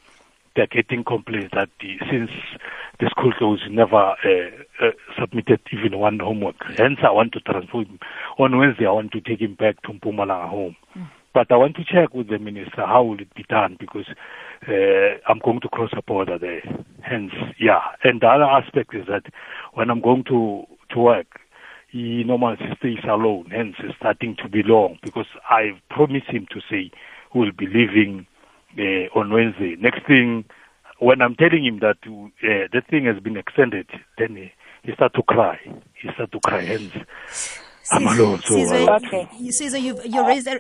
[0.59, 2.29] they're getting complaints that the, since
[2.99, 6.57] the school closed, never uh, uh, submitted even one homework.
[6.77, 7.97] Hence, I want to transfer him.
[8.37, 10.75] On Wednesday, I want to take him back to Mpumalanga home.
[10.97, 11.07] Mm.
[11.33, 14.07] But I want to check with the minister how will it be done because
[14.67, 16.63] uh, I'm going to cross a border there.
[17.03, 17.79] Hence, yeah.
[18.03, 19.31] And the other aspect is that
[19.73, 21.39] when I'm going to to work,
[21.89, 23.49] he normally stays alone.
[23.51, 26.91] Hence, it's starting to be long because I promised him to say
[27.33, 28.27] we will be leaving
[28.77, 29.75] uh, on Wednesday.
[29.79, 30.45] Next thing,
[30.99, 34.51] when I'm telling him that uh, the thing has been extended, then he,
[34.84, 35.60] he start to cry.
[35.93, 36.62] He start to cry.
[36.62, 36.93] Hence,
[38.43, 39.28] Caesar, okay.
[39.49, 40.60] Caesar, you've, you raised, uh,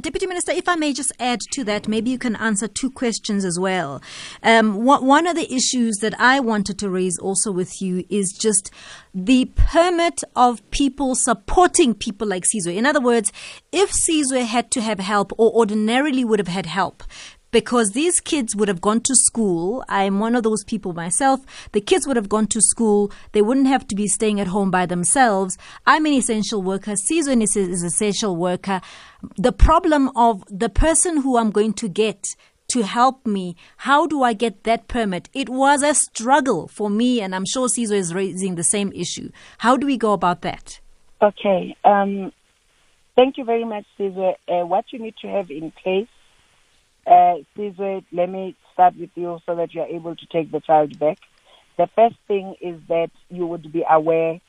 [0.00, 3.44] Deputy Minister, if I may just add to that, maybe you can answer two questions
[3.44, 4.02] as well.
[4.42, 8.70] Um, one of the issues that I wanted to raise also with you is just
[9.14, 12.70] the permit of people supporting people like Caesar.
[12.70, 13.32] In other words,
[13.72, 17.02] if Caesar had to have help or ordinarily would have had help,
[17.56, 19.82] because these kids would have gone to school.
[19.88, 21.40] I'm one of those people myself.
[21.72, 23.10] The kids would have gone to school.
[23.32, 25.56] They wouldn't have to be staying at home by themselves.
[25.86, 26.96] I'm an essential worker.
[26.96, 28.82] Caesar is an essential worker.
[29.38, 32.36] The problem of the person who I'm going to get
[32.72, 33.56] to help me.
[33.78, 35.30] How do I get that permit?
[35.32, 39.30] It was a struggle for me, and I'm sure Caesar is raising the same issue.
[39.56, 40.78] How do we go about that?
[41.22, 41.74] Okay.
[41.86, 42.32] Um,
[43.14, 44.32] thank you very much, Caesar.
[44.46, 46.08] Uh, what you need to have in place
[47.06, 50.98] uh, Sizwe, let me start with you so that you're able to take the child
[50.98, 51.18] back.
[51.76, 54.40] The first thing is that you would be aware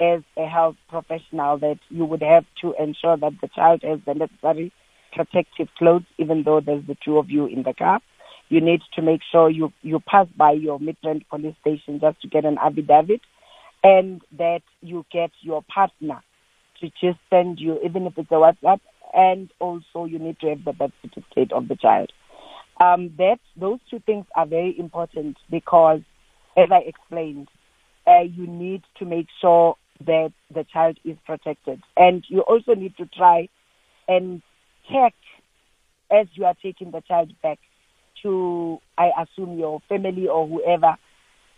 [0.00, 4.14] as a health professional that you would have to ensure that the child has the
[4.14, 4.72] necessary
[5.12, 8.00] protective clothes, even though there's the two of you in the car.
[8.48, 12.28] You need to make sure you, you pass by your Midrand police station just to
[12.28, 13.20] get an affidavit
[13.82, 16.22] and that you get your partner
[16.80, 18.80] to just send you, even if it's a WhatsApp,
[19.14, 22.12] and also you need to have the birth certificate of the child.
[22.80, 26.00] Um, that those two things are very important because,
[26.56, 27.48] as I explained,
[28.06, 32.96] uh, you need to make sure that the child is protected, and you also need
[32.96, 33.48] to try
[34.08, 34.42] and
[34.90, 35.14] check
[36.10, 37.58] as you are taking the child back
[38.22, 40.96] to, I assume, your family or whoever,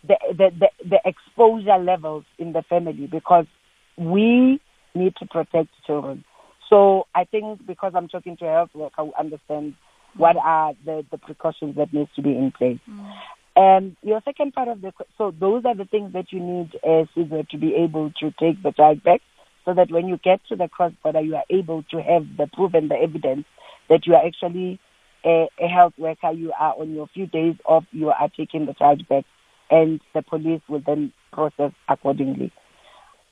[0.07, 3.45] the the, the, the exposure levels in the family because
[3.97, 4.61] we
[4.93, 6.23] need to protect children.
[6.69, 9.75] So I think because I'm talking to a health worker who understands
[10.15, 12.79] what are the, the precautions that needs to be in place.
[12.89, 13.13] Mm.
[13.55, 17.07] And your second part of the so those are the things that you need as
[17.15, 19.21] Caesar to be able to take the child back,
[19.65, 22.47] so that when you get to the cross border, you are able to have the
[22.47, 23.45] proof and the evidence
[23.89, 24.79] that you are actually
[25.25, 26.31] a, a health worker.
[26.31, 27.85] You are on your few days off.
[27.91, 29.25] You are taking the child back,
[29.71, 32.51] and the police will then process accordingly.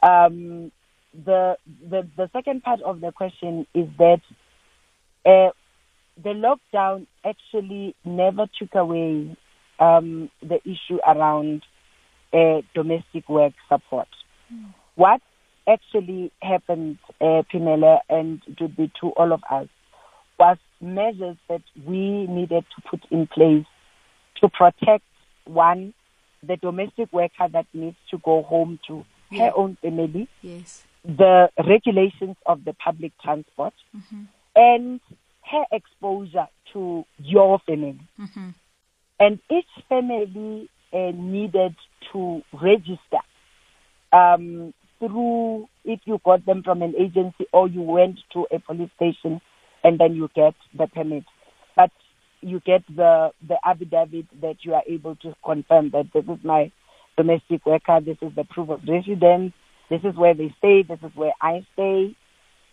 [0.01, 0.71] Um,
[1.23, 1.57] the
[1.89, 4.21] the the second part of the question is that
[5.25, 5.51] uh,
[6.21, 9.35] the lockdown actually never took away
[9.79, 11.63] um, the issue around
[12.33, 14.07] uh, domestic work support.
[14.53, 14.73] Mm.
[14.95, 15.21] What
[15.67, 19.67] actually happened, uh, Pinela, and would be to all of us,
[20.39, 23.65] was measures that we needed to put in place
[24.41, 25.03] to protect
[25.45, 25.93] one,
[26.43, 29.45] the domestic worker that needs to go home to yeah.
[29.45, 30.27] her own family.
[30.41, 34.23] Yes the regulations of the public transport, mm-hmm.
[34.55, 34.99] and
[35.51, 37.99] her exposure to your family.
[38.19, 38.49] Mm-hmm.
[39.19, 41.75] And each family uh, needed
[42.11, 43.21] to register
[44.11, 48.89] um, through if you got them from an agency or you went to a police
[48.95, 49.41] station
[49.83, 51.23] and then you get the permit.
[51.75, 51.91] But
[52.41, 56.71] you get the, the affidavit that you are able to confirm that this is my
[57.17, 59.53] domestic worker, this is the proof of residence,
[59.89, 62.15] this is where they stay, this is where I stay,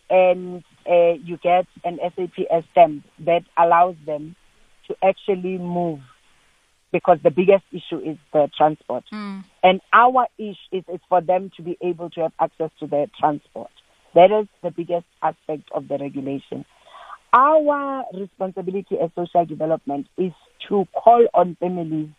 [0.09, 4.35] and uh, you get an SAPS stamp that allows them
[4.87, 5.99] to actually move
[6.91, 9.03] because the biggest issue is the transport.
[9.11, 9.43] Mm.
[9.63, 13.07] And our issue is, is for them to be able to have access to their
[13.19, 13.71] transport.
[14.13, 16.65] That is the biggest aspect of the regulation.
[17.33, 20.33] Our responsibility as social development is
[20.69, 22.09] to call on families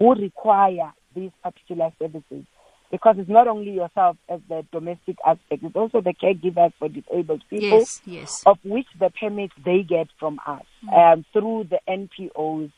[0.00, 2.44] who require these particular services
[2.90, 7.42] because it's not only yourself as the domestic aspect, it's also the caregivers for disabled
[7.50, 8.42] people, yes, yes.
[8.46, 11.12] of which the permits they get from us mm.
[11.12, 12.72] um, through the NPOs.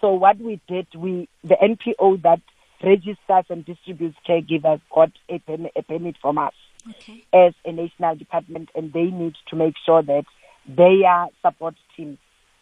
[0.00, 2.40] So what we did, we the NPO that
[2.82, 6.54] registers and distributes caregivers got a permit, a permit from us
[6.88, 7.24] okay.
[7.32, 10.24] as a national department, and they need to make sure that
[10.66, 12.18] they are support teams.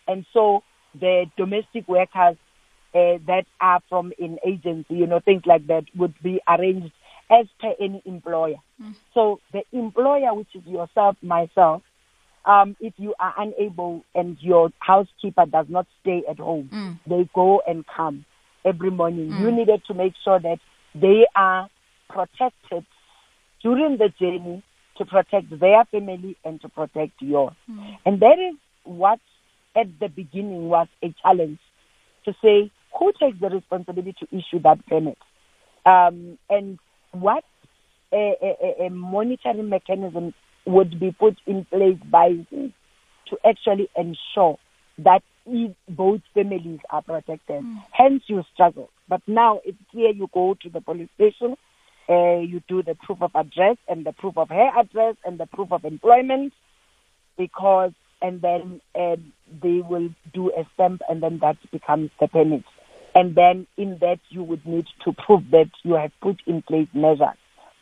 [0.08, 0.64] And so
[0.98, 2.36] the domestic workers
[2.94, 6.92] uh, that are from an agency, you know, things like that would be arranged
[7.30, 8.56] as per any employer.
[8.82, 8.94] Mm.
[9.14, 11.82] So the employer, which is yourself, myself,
[12.44, 16.98] um, if you are unable and your housekeeper does not stay at home, mm.
[17.06, 18.24] they go and come
[18.64, 19.30] every morning.
[19.30, 19.40] Mm.
[19.40, 20.58] You needed to make sure that
[20.94, 21.68] they are
[22.08, 22.86] protected
[23.62, 24.62] during the journey
[24.96, 27.54] to protect their family and to protect yours.
[27.70, 27.98] Mm.
[28.06, 29.20] And that is what
[29.76, 31.58] at the beginning was a challenge
[32.24, 35.18] to say who takes the responsibility to issue that permit?
[35.86, 36.78] Um, and
[37.12, 37.44] what
[38.12, 40.34] a, a, a, monitoring mechanism
[40.66, 44.58] would be put in place by to actually ensure
[44.98, 45.22] that
[45.88, 47.62] both families are protected.
[47.62, 47.76] Mm.
[47.92, 48.90] Hence, you struggle.
[49.08, 51.56] But now it's clear you go to the police station,
[52.08, 55.46] uh, you do the proof of address and the proof of her address and the
[55.46, 56.52] proof of employment,
[57.36, 59.16] because and then uh,
[59.62, 62.64] they will do a stamp and then that becomes the permit.
[63.14, 66.88] And then in that, you would need to prove that you have put in place
[66.92, 67.36] measures.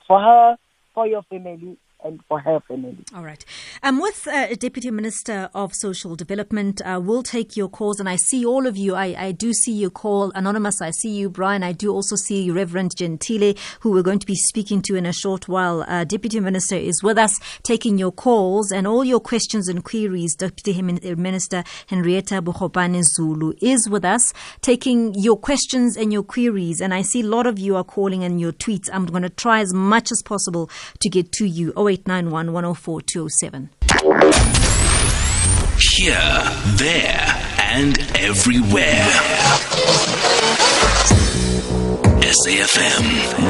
[0.06, 0.56] For her,
[0.94, 2.96] for your family, and for her family.
[3.14, 3.44] All right.
[3.82, 8.16] Um, with uh, Deputy Minister of Social Development, uh, we'll take your calls, and I
[8.16, 8.94] see all of you.
[8.94, 10.30] I, I do see your call.
[10.34, 11.28] Anonymous, I see you.
[11.28, 15.06] Brian, I do also see Reverend Gentile, who we're going to be speaking to in
[15.06, 15.84] a short while.
[15.88, 20.34] Uh, Deputy Minister is with us, taking your calls and all your questions and queries.
[20.34, 26.80] Deputy Minister Hendrietta Bogopane Zulu is with us, taking your questions and your queries.
[26.80, 28.88] And I see a lot of you are calling and your tweets.
[28.92, 31.72] I'm going to try as much as possible to get to you.
[31.86, 33.70] 0891 104 207.
[35.78, 36.42] Here,
[36.76, 39.06] there, and everywhere.
[42.26, 43.04] SAFM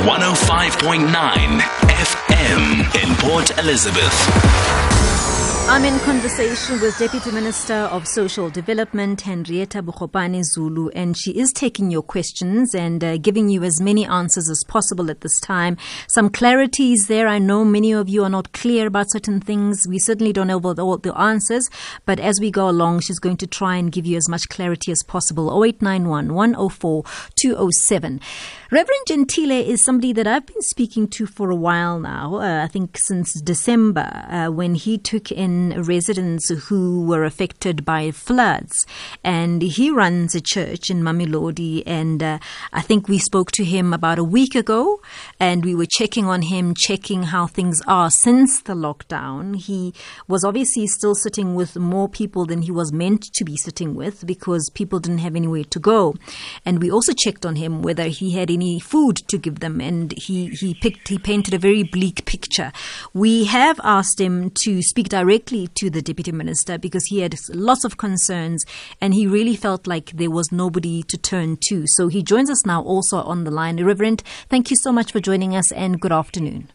[0.04, 5.35] 105.9 FM in Port Elizabeth.
[5.68, 11.52] I'm in conversation with Deputy Minister of Social Development, Hendrietta Bogopane Zulu, and she is
[11.52, 15.76] taking your questions and uh, giving you as many answers as possible at this time.
[16.06, 17.26] Some clarity is there.
[17.26, 19.88] I know many of you are not clear about certain things.
[19.88, 21.68] We certainly don't know all the answers,
[22.04, 24.92] but as we go along, she's going to try and give you as much clarity
[24.92, 25.48] as possible.
[25.48, 27.02] 0891 104
[27.34, 28.20] 207.
[28.68, 32.66] Reverend Gentile is somebody that I've been speaking to for a while now, uh, I
[32.66, 38.84] think since December, uh, when he took in residents who were affected by floods.
[39.22, 41.84] And he runs a church in Mamelodi.
[41.86, 42.38] And uh,
[42.72, 45.00] I think we spoke to him about a week ago,
[45.38, 49.54] and we were checking on him, checking how things are since the lockdown.
[49.54, 49.94] He
[50.26, 54.26] was obviously still sitting with more people than he was meant to be sitting with
[54.26, 56.16] because people didn't have anywhere to go.
[56.64, 60.12] And we also checked on him whether he had any food to give them, and
[60.12, 62.72] he, he picked he painted a very bleak picture.
[63.12, 67.84] We have asked him to speak directly to the deputy minister because he had lots
[67.84, 68.64] of concerns,
[69.00, 71.86] and he really felt like there was nobody to turn to.
[71.86, 73.82] So he joins us now also on the line.
[73.84, 76.70] Reverend, thank you so much for joining us, and good afternoon.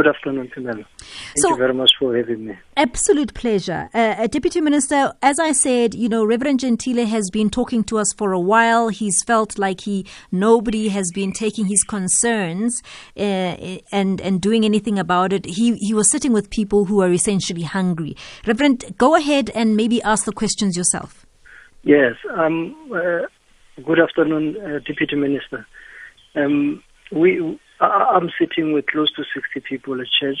[0.00, 0.76] Good afternoon, Timel.
[0.76, 0.86] Thank
[1.36, 2.58] so, you very much for having me.
[2.74, 3.90] Absolute pleasure.
[3.92, 7.98] Uh, uh, Deputy Minister, as I said, you know, Reverend Gentile has been talking to
[7.98, 8.88] us for a while.
[8.88, 12.82] He's felt like he nobody has been taking his concerns
[13.14, 13.20] uh,
[13.92, 15.44] and and doing anything about it.
[15.44, 18.16] He he was sitting with people who are essentially hungry.
[18.46, 21.26] Reverend, go ahead and maybe ask the questions yourself.
[21.82, 22.14] Yes.
[22.38, 22.74] Um.
[22.90, 23.26] Uh,
[23.84, 25.66] good afternoon, uh, Deputy Minister.
[26.34, 26.82] Um.
[27.12, 30.40] We I'm sitting with close to 60 people at church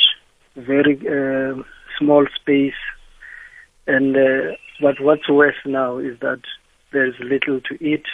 [0.56, 1.62] very uh,
[1.98, 2.74] small space.
[3.86, 6.40] And uh, but what's worse now is that
[6.92, 8.04] there's little to eat,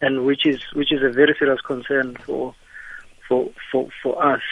[0.00, 2.54] and which is which is a very serious concern for
[3.28, 4.42] for for for us.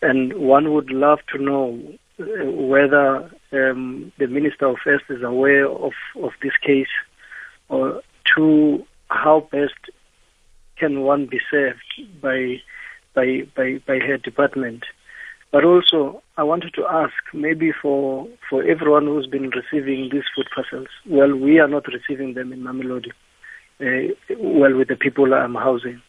[0.00, 1.80] And one would love to know
[2.20, 6.86] uh, whether um, the Minister of First is aware of, of this case,
[7.68, 8.02] or
[8.36, 9.74] to how best
[10.76, 11.80] can one be served
[12.20, 12.60] by
[13.18, 14.84] by by, by her department.
[15.50, 20.48] But also, I wanted to ask maybe for for everyone who's been receiving these food
[20.54, 20.88] parcels.
[21.06, 23.12] Well, we are not receiving them in Mamelodi.
[23.80, 26.00] Uh, well, with the people I'm housing.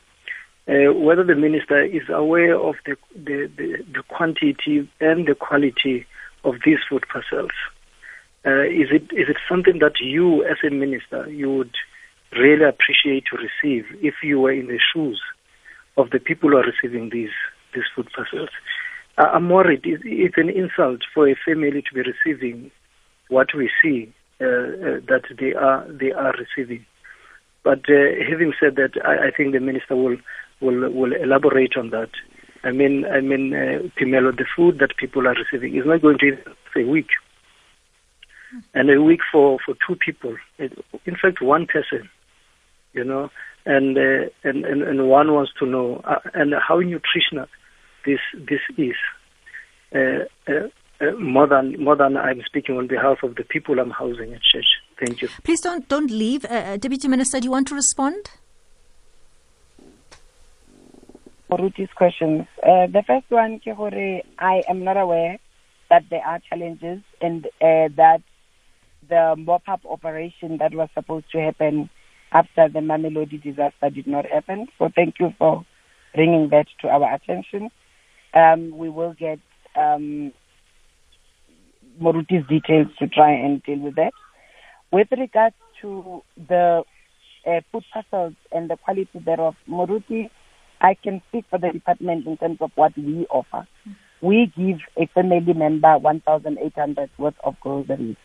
[0.68, 6.06] Uh, whether the minister is aware of the, the, the, the, quantity and the quality
[6.44, 7.58] of these food parcels.
[8.46, 11.76] Uh, is it is it something that you, as a minister, you would
[12.34, 15.20] really appreciate to receive if you were in the shoes
[15.98, 17.36] of the people who are receiving these
[17.74, 18.50] these food parcels?
[19.18, 19.82] I'm worried.
[19.84, 22.72] It's an insult for a family to be receiving
[23.28, 26.86] what we see uh, uh, that they are they are receiving.
[27.64, 30.16] But uh, having said that, I, I, think the minister will
[30.62, 32.12] will will elaborate on that.
[32.64, 36.18] I mean, I mean, uh, Phemelo, the food that people are receiving is not going
[36.20, 36.38] to
[36.74, 37.10] be a week,
[38.74, 40.38] and a week for for two people.
[40.58, 42.10] In fact, one person,
[42.94, 43.30] you know,
[43.66, 47.48] and uh, and, and and one wants to know uh, and how nutritional
[48.06, 48.96] this this is.
[49.94, 50.68] Uh, uh,
[51.02, 54.42] uh, more than more than I'm speaking on behalf of the people I'm housing at
[54.42, 54.66] church.
[55.00, 55.30] Thank you.
[55.44, 57.40] Please don't don't leave, Deputy Minister.
[57.40, 58.32] Do you want to respond?
[61.58, 62.46] Ruti's questions.
[62.62, 65.40] Uh, the first one, Kihore, I am not aware
[65.90, 68.22] that there are challenges and uh, that
[69.10, 71.90] the mop-up operation that was supposed to happen
[72.32, 74.68] after the Mamelodi disaster did not happen.
[74.78, 75.66] So thank you for
[76.14, 77.70] bringing that to our attention.
[78.34, 79.40] Um, we will get
[79.76, 80.34] um,
[82.02, 84.14] Moruti's details to try and deal with that.
[84.92, 86.84] With regards to the
[87.46, 90.30] uh, food parcels and the quality thereof, Moruti
[90.82, 93.68] I can speak for the department in terms of what we offer.
[94.22, 98.16] We give a family member 1,800 worth of groceries.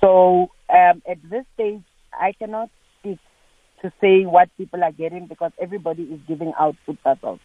[0.00, 1.82] So um, at this stage,
[2.12, 2.70] I cannot
[3.00, 3.18] speak
[3.82, 7.40] to say what people are getting because everybody is giving out food parcels.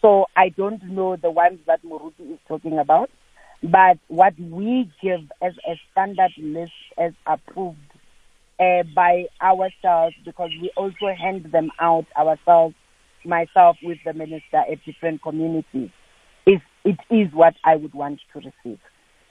[0.00, 3.10] So I don't know the ones that Moruti is talking about,
[3.62, 7.78] but what we give as a standard list as approved
[8.60, 12.74] uh, by ourselves because we also hand them out ourselves
[13.24, 15.90] myself with the minister at different communities
[16.46, 18.78] is it is what I would want to receive.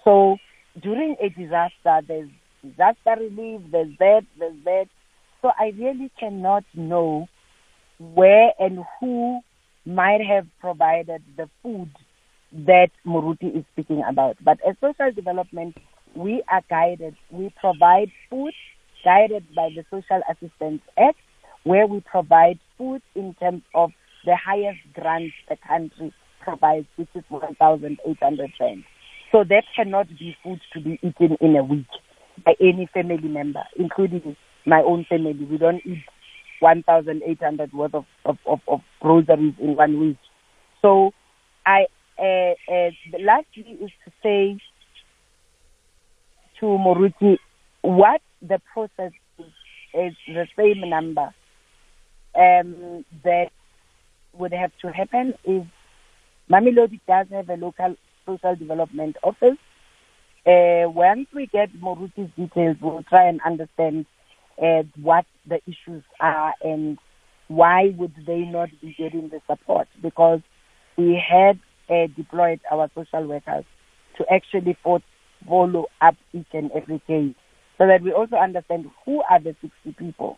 [0.04, 0.38] So
[0.82, 2.30] during a disaster, there's
[2.64, 4.88] disaster relief, there's that, there's that.
[5.44, 7.28] So I really cannot know
[8.00, 9.41] where and who
[9.86, 11.91] might have provided the food
[12.66, 14.38] that Moruti is speaking about.
[14.41, 15.76] But as social development,
[16.16, 17.18] we are guided.
[17.30, 18.54] We provide food
[19.04, 21.18] guided by the Social Assistance Act
[21.64, 23.91] where we provide food in terms of
[24.26, 28.84] the highest grant the country provides, which is 1,800 rand.
[29.34, 31.88] So that cannot be food to be eaten in a week
[32.46, 35.34] by any family member, including my own family.
[35.34, 36.03] We don't eat
[36.59, 40.18] 1,800 worth of, of, of, of, groceries in one week.
[40.82, 41.11] So
[41.66, 41.88] I,
[42.18, 44.57] uh, uh, lastly is to say
[46.59, 47.38] to Moruti,
[47.82, 49.45] what the process is,
[49.93, 51.34] is the same number
[52.36, 53.49] um, that
[54.34, 55.64] would have to happen is
[56.49, 57.95] Mamelodi does have a local
[58.26, 59.57] social development office.
[60.45, 64.05] Uh, once we get Moruti's details, we'll try and understand
[64.62, 66.97] uh, what the issues are and
[67.47, 70.41] why would they not be getting the support because
[70.97, 73.66] we had uh, deployed our social workers
[74.18, 77.36] to actually follow up each and every case
[77.78, 80.38] so that we also understand who are the 60 people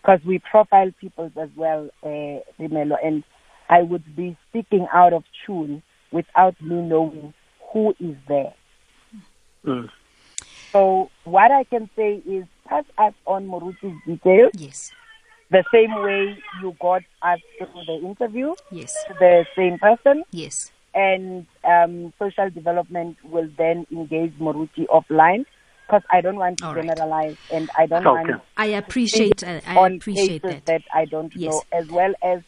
[0.00, 3.24] because we profile people as well, uh, and
[3.68, 5.82] I would be speaking out of tune
[6.12, 7.34] without me knowing
[7.72, 8.54] who is there.
[9.64, 9.90] Mm.
[10.72, 14.52] So what I can say is pass us on Moruti's details.
[14.54, 14.92] Yes.
[15.50, 18.54] The same way you got us through the interview.
[18.70, 18.96] Yes.
[19.20, 20.24] The same person.
[20.32, 20.72] Yes.
[20.94, 25.44] And um, social development will then engage Moruti offline
[25.86, 27.52] because I don't want to All generalize right.
[27.52, 28.30] and I don't okay.
[28.30, 28.42] want.
[28.56, 29.44] I appreciate.
[29.44, 30.66] Uh, I appreciate that.
[30.66, 30.82] that.
[30.92, 31.52] I don't yes.
[31.52, 32.42] know, as well as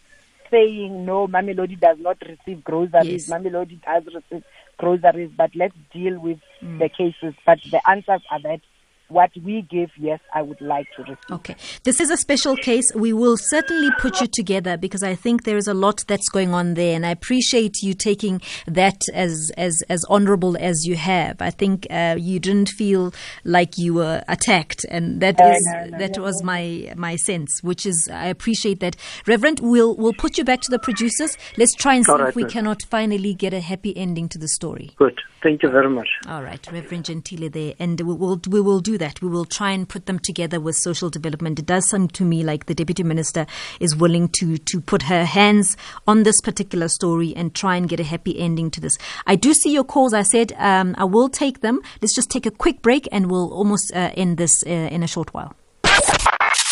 [0.51, 3.29] saying no, Mamelodi does not receive groceries.
[3.29, 3.31] Yes.
[3.31, 4.43] Mamelodi does receive
[4.79, 6.79] groceries, but let's deal with mm.
[6.79, 7.35] the cases.
[7.47, 8.61] But the answers are that
[9.09, 11.17] what we give, yes, I would like to receive.
[11.31, 11.57] Okay.
[11.85, 12.93] This is a special case.
[12.95, 16.53] We will certainly put you together because I think there is a lot that's going
[16.53, 16.95] on there.
[16.95, 21.41] And I appreciate you taking that as, as, as honorable as you have.
[21.41, 23.13] I think uh, you didn't feel
[23.45, 24.85] like you were attacked.
[24.91, 28.27] And that No, is no, no, that no, was my, my sense, which is, I
[28.27, 28.97] appreciate that.
[29.27, 31.37] Reverend, we'll, we'll put you back to the producers.
[31.57, 32.51] Let's try and see All if right, we ma'am.
[32.51, 34.91] cannot finally get a happy ending to the story.
[34.97, 35.19] Good.
[35.43, 36.09] Thank you very much.
[36.27, 39.23] All right, Reverend Gentile there, and we will we will do that.
[39.23, 41.59] We will try and put them together with social development.
[41.59, 43.47] It does seem to me like the deputy minister
[43.81, 45.77] is willing to to put her hands
[46.07, 48.99] on this particular story and try and get a happy ending to this.
[49.27, 50.15] I do see your calls.
[50.15, 51.81] I said um, I will take them.
[52.03, 55.09] Let's just take a quick break, and we'll almost uh, end this uh, in a
[55.09, 55.58] short while.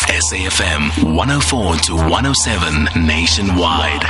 [0.07, 4.03] SAFM 104 to 107 nationwide.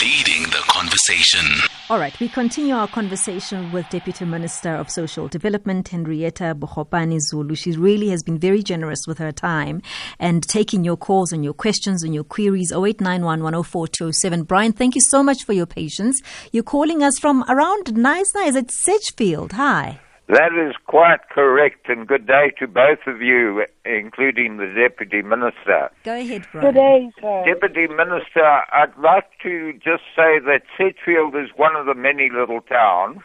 [0.00, 1.44] Leading the conversation.
[1.90, 7.56] All right, we continue our conversation with Deputy Minister of Social Development, Hendrietta Bogopane Zulu.
[7.56, 9.82] She really has been very generous with her time
[10.20, 12.70] and taking your calls and your questions and your queries.
[12.70, 14.44] 0891 104 207.
[14.44, 16.22] Brian, thank you so much for your patience.
[16.52, 19.52] You're calling us from around Nice Nice at Sedgefield.
[19.52, 20.00] Hi.
[20.28, 25.88] That is quite correct, and good day to both of you, including the Deputy Minister.
[26.02, 26.66] Go ahead, Brian.
[26.66, 27.44] Good day, sir.
[27.46, 32.60] Deputy Minister, I'd like to just say that Sedgefield is one of the many little
[32.60, 33.20] towns,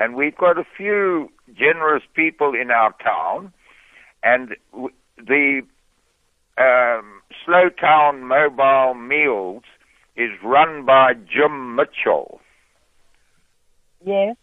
[0.00, 3.52] and we've got a few generous people in our town,
[4.22, 4.56] and
[5.18, 5.60] the
[6.56, 9.64] um, Slow Town Mobile Meals
[10.16, 12.40] is run by Jim Mitchell.
[14.02, 14.36] Yes.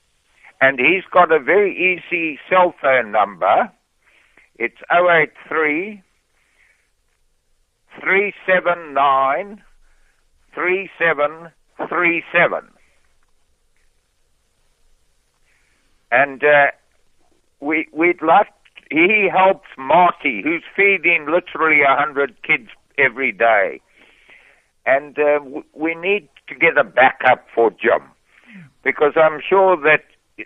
[0.64, 3.70] And he's got a very easy cell phone number.
[4.56, 6.02] It's 083
[8.00, 9.62] 379
[10.56, 12.70] 3737.
[16.14, 16.68] And uh,
[17.60, 18.48] we, we'd like,
[18.90, 23.82] he helps Marty, who's feeding literally a 100 kids every day.
[24.86, 25.42] And uh,
[25.74, 28.04] we need to get a backup for Jim
[28.82, 30.06] because I'm sure that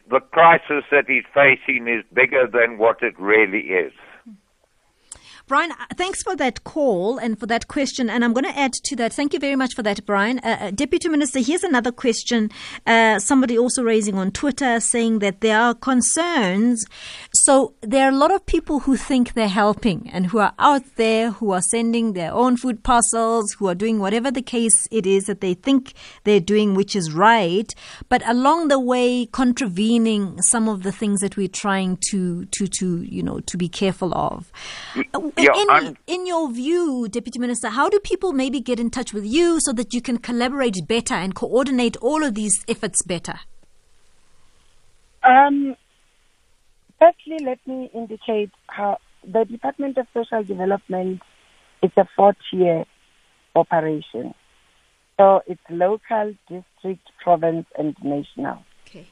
[0.10, 3.94] the crisis that he's facing is bigger than what it really is.
[5.48, 8.10] Brian, uh, thanks for that call and for that question.
[8.10, 9.14] And I'm going to add to that.
[9.14, 10.39] Thank you very much for that, Brian.
[10.39, 12.52] Uh, uh, Deputy Minister, here's another question.
[12.86, 16.86] Uh, somebody also raising on Twitter saying that there are concerns.
[17.34, 20.84] So there are a lot of people who think they're helping and who are out
[20.98, 25.06] there, who are sending their own food parcels, who are doing whatever the case it
[25.06, 25.93] is that they think
[26.26, 27.74] they're doing, which is right.
[28.10, 33.02] But along the way, contravening some of the things that we're trying to, to, to,
[33.04, 34.52] you know, to be careful of.
[35.38, 39.14] Yeah, in, I'm- in your view, Deputy Minister, how do people maybe get in touch
[39.14, 43.40] with you so that you can collaborate better and coordinate all of these efforts better?
[45.24, 45.76] Um,
[47.00, 51.22] firstly, let me indicate how the Department of Social Development
[51.84, 52.86] is a four-tier
[53.56, 54.34] operation.
[55.18, 58.64] So it's local, district, province, and national.
[58.88, 59.06] Okay.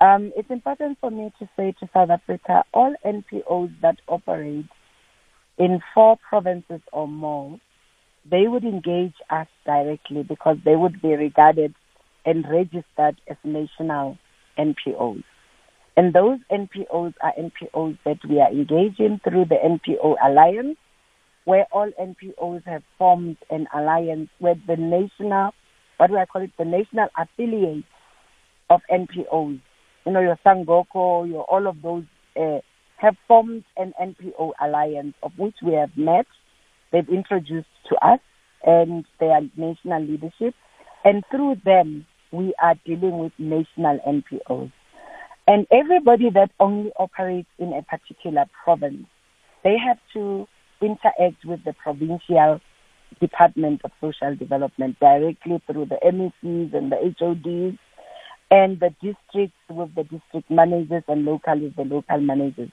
[0.00, 4.66] Um, it's important for me to say to South Africa, all NPOs that operate
[5.58, 7.58] in four provinces or more,
[8.30, 11.74] they would engage us directly because they would be regarded
[12.24, 14.18] and registered as national
[14.58, 15.22] NPOs.
[15.96, 20.76] And those NPOs are NPOs that we are engaging through the NPO Alliance,
[21.44, 25.52] where all NPOs have formed an alliance with the national,
[25.98, 27.86] what do I call it, the national affiliates
[28.70, 29.60] of NPOs.
[30.06, 32.04] You know, your SANGOCO, your all of those
[32.36, 32.58] uh,
[32.96, 36.26] have formed an NPO alliance of which we have met.
[36.92, 38.20] They've introduced to us
[38.64, 40.54] and their national leadership.
[41.04, 44.72] And through them, we are dealing with national NPOs.
[45.46, 49.06] And everybody that only operates in a particular province,
[49.62, 50.48] they have to
[50.80, 52.60] interact with the provincial
[53.20, 57.78] Department of Social Development directly through the MECs and the HODs
[58.50, 62.70] and the districts with the district managers and local with the local managers.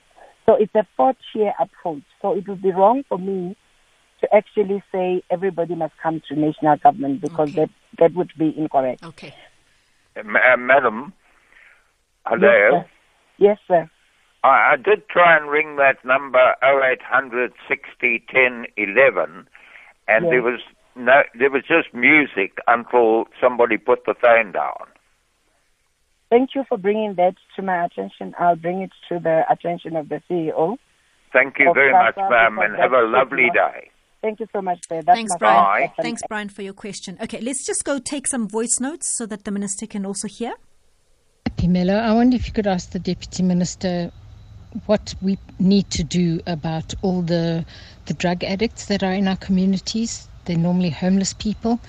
[0.51, 2.03] So it's a four-tier approach.
[2.21, 3.55] So it would be wrong for me
[4.19, 7.61] to actually say everybody must come to national government because Okay.
[7.61, 9.01] that, that would be incorrect.
[9.01, 9.33] Okay.
[10.17, 11.13] Uh, ma- uh, Madam,
[12.29, 12.69] Yes, hello.
[12.81, 12.85] sir.
[13.37, 13.89] Yes, sir.
[14.43, 19.47] I, I did try and ring that number 0800 60 10 11,
[20.09, 20.31] and Yes.
[20.31, 20.59] there was
[20.97, 24.90] no, there was just music until somebody put the phone down.
[26.31, 28.33] Thank you for bringing that to my attention.
[28.39, 30.77] I'll bring it to the attention of the CEO.
[31.33, 33.91] Thank you very much, ma'am, and have a lovely day.
[34.21, 35.01] Thank you so much, sir.
[35.01, 35.89] That's Thanks, Brian.
[35.89, 35.93] Bye.
[36.01, 37.17] Thanks, Brian, for your question.
[37.21, 40.53] Okay, let's just go take some voice notes so that the minister can also hear.
[41.57, 44.11] Phemelo, I wonder if you could ask the Deputy Minister
[44.85, 47.65] what we need to do about all the
[48.05, 50.29] the drug addicts that are in our communities.
[50.45, 51.81] They're normally homeless people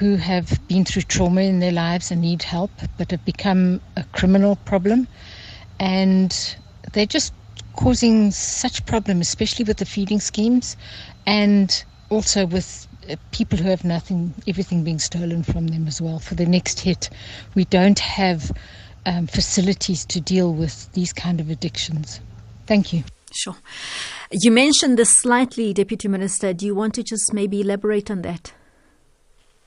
[0.00, 4.04] who have been through trauma in their lives and need help, but have become a
[4.14, 5.06] criminal problem,
[5.78, 6.56] and
[6.94, 7.34] they're just
[7.76, 10.74] causing such problems, especially with the feeding schemes,
[11.26, 16.18] and also with uh, people who have nothing, everything being stolen from them as well.
[16.18, 17.10] For the next hit,
[17.54, 18.50] we don't have
[19.04, 22.20] um, facilities to deal with these kind of addictions.
[22.66, 23.04] Thank you.
[23.32, 23.56] Sure.
[24.32, 26.54] You mentioned this slightly, Deputy Minister.
[26.54, 28.54] Do you want to just maybe elaborate on that?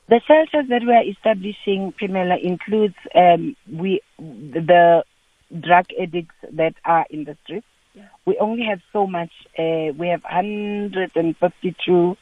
[0.09, 5.03] The shelters that we are establishing, Phemelo, includes um, we the
[5.59, 7.65] drug addicts that are in the streets.
[7.93, 8.07] Yeah.
[8.25, 9.31] We only have so much.
[9.57, 12.17] Uh, we have 152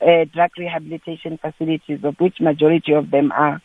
[0.00, 3.62] uh, drug rehabilitation facilities, of which majority of them are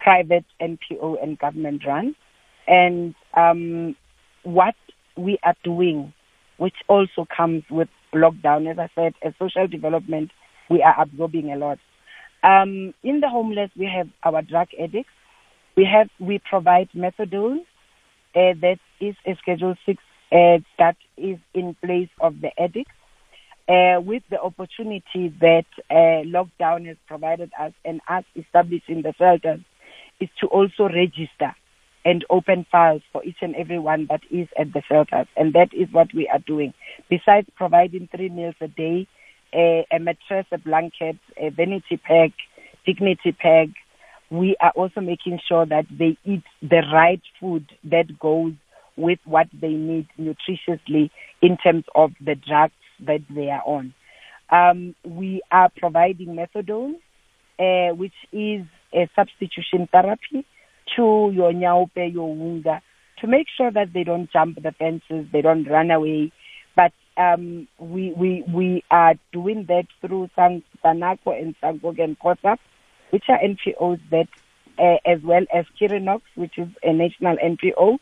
[0.00, 2.16] private NPO and government run.
[2.66, 3.96] And um,
[4.42, 4.74] what
[5.16, 6.12] we are doing,
[6.56, 10.30] which also comes with lockdown, as I said, as social development,
[10.68, 11.78] we are absorbing a lot.
[12.46, 15.10] Um, in the homeless, we have our drug addicts.
[15.76, 17.58] We have we provide methadone
[18.36, 22.92] uh, that is a Schedule Six uh, that is in place of the addicts.
[23.68, 29.60] Uh, with the opportunity that uh, lockdown has provided us and us establishing the shelters
[30.20, 31.52] is to also register
[32.04, 35.26] and open files for each and every one that is at the shelters.
[35.36, 36.74] And that is what we are doing.
[37.10, 39.08] Besides providing three meals a day,
[39.54, 42.32] a, a mattress, a blanket, a vanity pack,
[42.84, 43.68] dignity pack,
[44.30, 48.52] we are also making sure that they eat the right food that goes
[48.96, 51.10] with what they need nutritiously
[51.42, 53.94] in terms of the drugs that they are on.
[54.50, 56.94] Um, we are providing methadone,
[57.58, 60.46] uh, which is a substitution therapy
[60.96, 62.80] to your nyaope, your whoonga,
[63.20, 66.32] to make sure that they don't jump the fences, they don't run away.
[66.74, 72.58] But um, we, we, we are doing that through San, SANACO and Sangog and COSAP,
[73.10, 74.28] which are NPOs that,
[74.78, 77.98] uh, as well as Kirinox, which is a national NPO,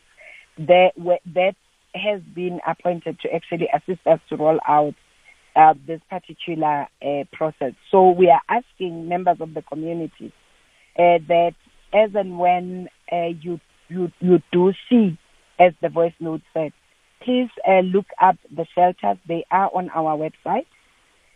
[0.57, 0.91] that,
[1.33, 1.55] that
[1.93, 4.95] has been appointed to actually assist us to roll out
[5.55, 7.73] uh, this particular uh, process.
[7.91, 10.33] So we are asking members of the community
[10.97, 11.53] uh, that
[11.93, 15.17] as and when uh, you, you, you do see,
[15.57, 16.73] as the voice note said,
[17.25, 19.17] please uh, look up the shelters.
[19.27, 20.67] They are on our website.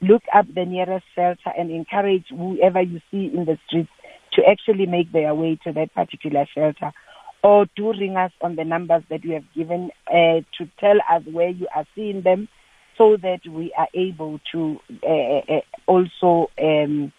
[0.01, 3.89] Look up the nearest shelter and encourage whoever you see in the streets
[4.33, 6.93] to actually make their way to that particular shelter.
[7.43, 11.23] Or do ring us on the numbers that you have given uh, to tell us
[11.31, 12.47] where you are seeing them
[12.97, 17.11] so that we are able to uh, uh, also um,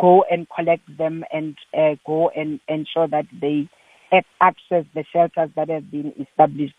[0.00, 3.68] go and collect them and uh, go and ensure that they
[4.12, 6.74] have access the shelters that have been established.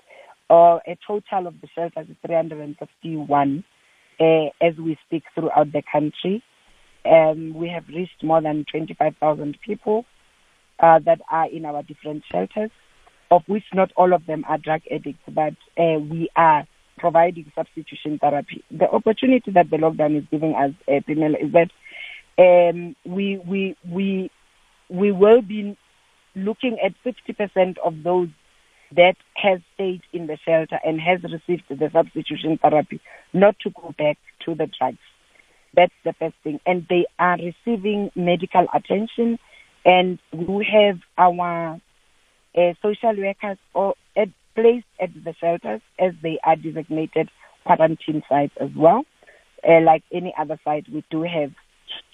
[0.50, 3.64] Uh, a total of the shelters is 351
[4.20, 4.24] uh,
[4.62, 6.44] as we speak throughout the country.
[7.06, 10.06] Um, we have reached more than 25,000 people
[10.80, 12.70] uh, that are in our different shelters,
[13.32, 16.68] of which not all of them are drug addicts, but uh, we are
[16.98, 18.64] providing substitution therapy.
[18.72, 21.72] The opportunity that the lockdown is giving us, uh, is that
[22.38, 24.30] um, we we we
[24.90, 25.78] we will be
[26.36, 28.28] looking at 50% of those
[28.96, 33.00] that has stayed in the shelter and has received the substitution therapy
[33.34, 34.98] not to go back to the drugs.
[35.76, 36.60] That's the first thing.
[36.66, 39.40] And they are receiving medical attention
[39.84, 41.80] and we have our
[42.58, 47.30] uh, social workers or at, placed at the shelters as they are designated
[47.66, 49.04] quarantine sites as well.
[49.68, 51.52] Uh, like any other site, we do have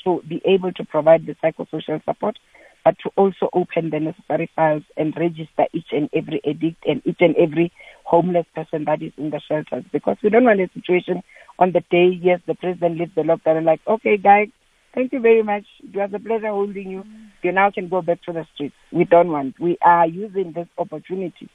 [0.03, 2.39] to be able to provide the psychosocial support,
[2.83, 7.19] but to also open the necessary files and register each and every addict and each
[7.19, 7.71] and every
[8.03, 9.83] homeless person that is in the shelters.
[9.91, 11.21] Because we don't want a situation
[11.59, 14.49] on the day, yes, the president lifts the lockdown and like, okay, guys,
[14.93, 15.65] thank you very much.
[15.83, 17.03] It was a pleasure holding you.
[17.03, 17.29] Mm.
[17.43, 18.75] You now can go back to the streets.
[18.91, 19.59] We don't want.
[19.59, 21.49] We are using this opportunity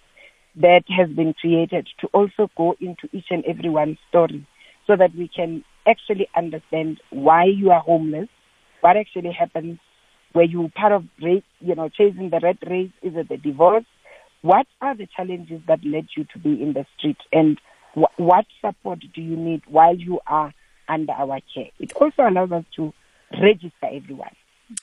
[0.57, 4.47] that has been created to also go into each and every one story
[4.87, 8.29] so that we can actually understand why you are homeless,
[8.81, 9.79] what actually happens,
[10.37, 13.87] where you part of race, you know, chasing the red race, is it the divorce?
[14.43, 17.59] What are the challenges that led you to be in the street and
[17.95, 20.53] wh- what support do you need while you are
[20.91, 21.71] under our care?
[21.79, 22.93] It also allows us to
[23.41, 24.37] register everyone.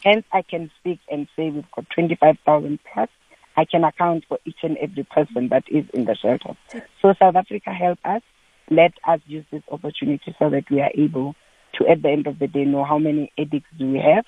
[0.04, 3.10] Hence, I can speak and say we've got 25,000 plus.
[3.56, 6.58] I can account for each and every person that is in the shelter.
[7.00, 8.24] So South Africa help us
[8.72, 11.36] let us use this opportunity so that we are able
[11.76, 14.26] to, at the end of the day, know how many addicts do we have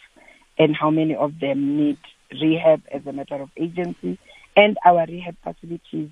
[0.57, 1.97] and how many of them need
[2.41, 4.17] rehab as a matter of agency.
[4.55, 6.09] And our rehab facilities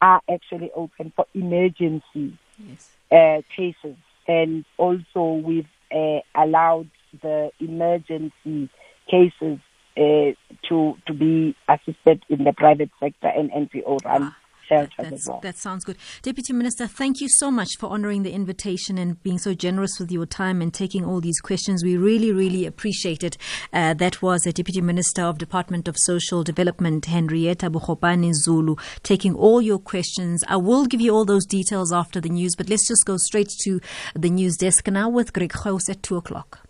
[0.00, 2.90] are actually open for emergency Yes.
[3.12, 3.96] uh, cases.
[4.26, 6.88] And also, we've uh, allowed
[7.22, 8.68] the emergency
[9.10, 9.58] cases
[9.96, 10.32] uh,
[10.68, 14.36] to to be assisted in the private sector and NPO run Ah,
[14.68, 15.40] That's, well.
[15.40, 15.96] that sounds good.
[16.22, 20.10] Deputy Minister, thank you so much for honoring the invitation and being so generous with
[20.10, 21.84] your time and taking all these questions.
[21.84, 23.36] We really, really appreciate it.
[23.72, 29.34] Uh, that was a Deputy Minister of Department of Social Development, Hendrietta Bogopane Zulu, taking
[29.34, 30.42] all your questions.
[30.48, 33.50] I will give you all those details after the news, but let's just go straight
[33.62, 33.80] to
[34.14, 36.65] the news desk now with Greg House at 2 o'clock.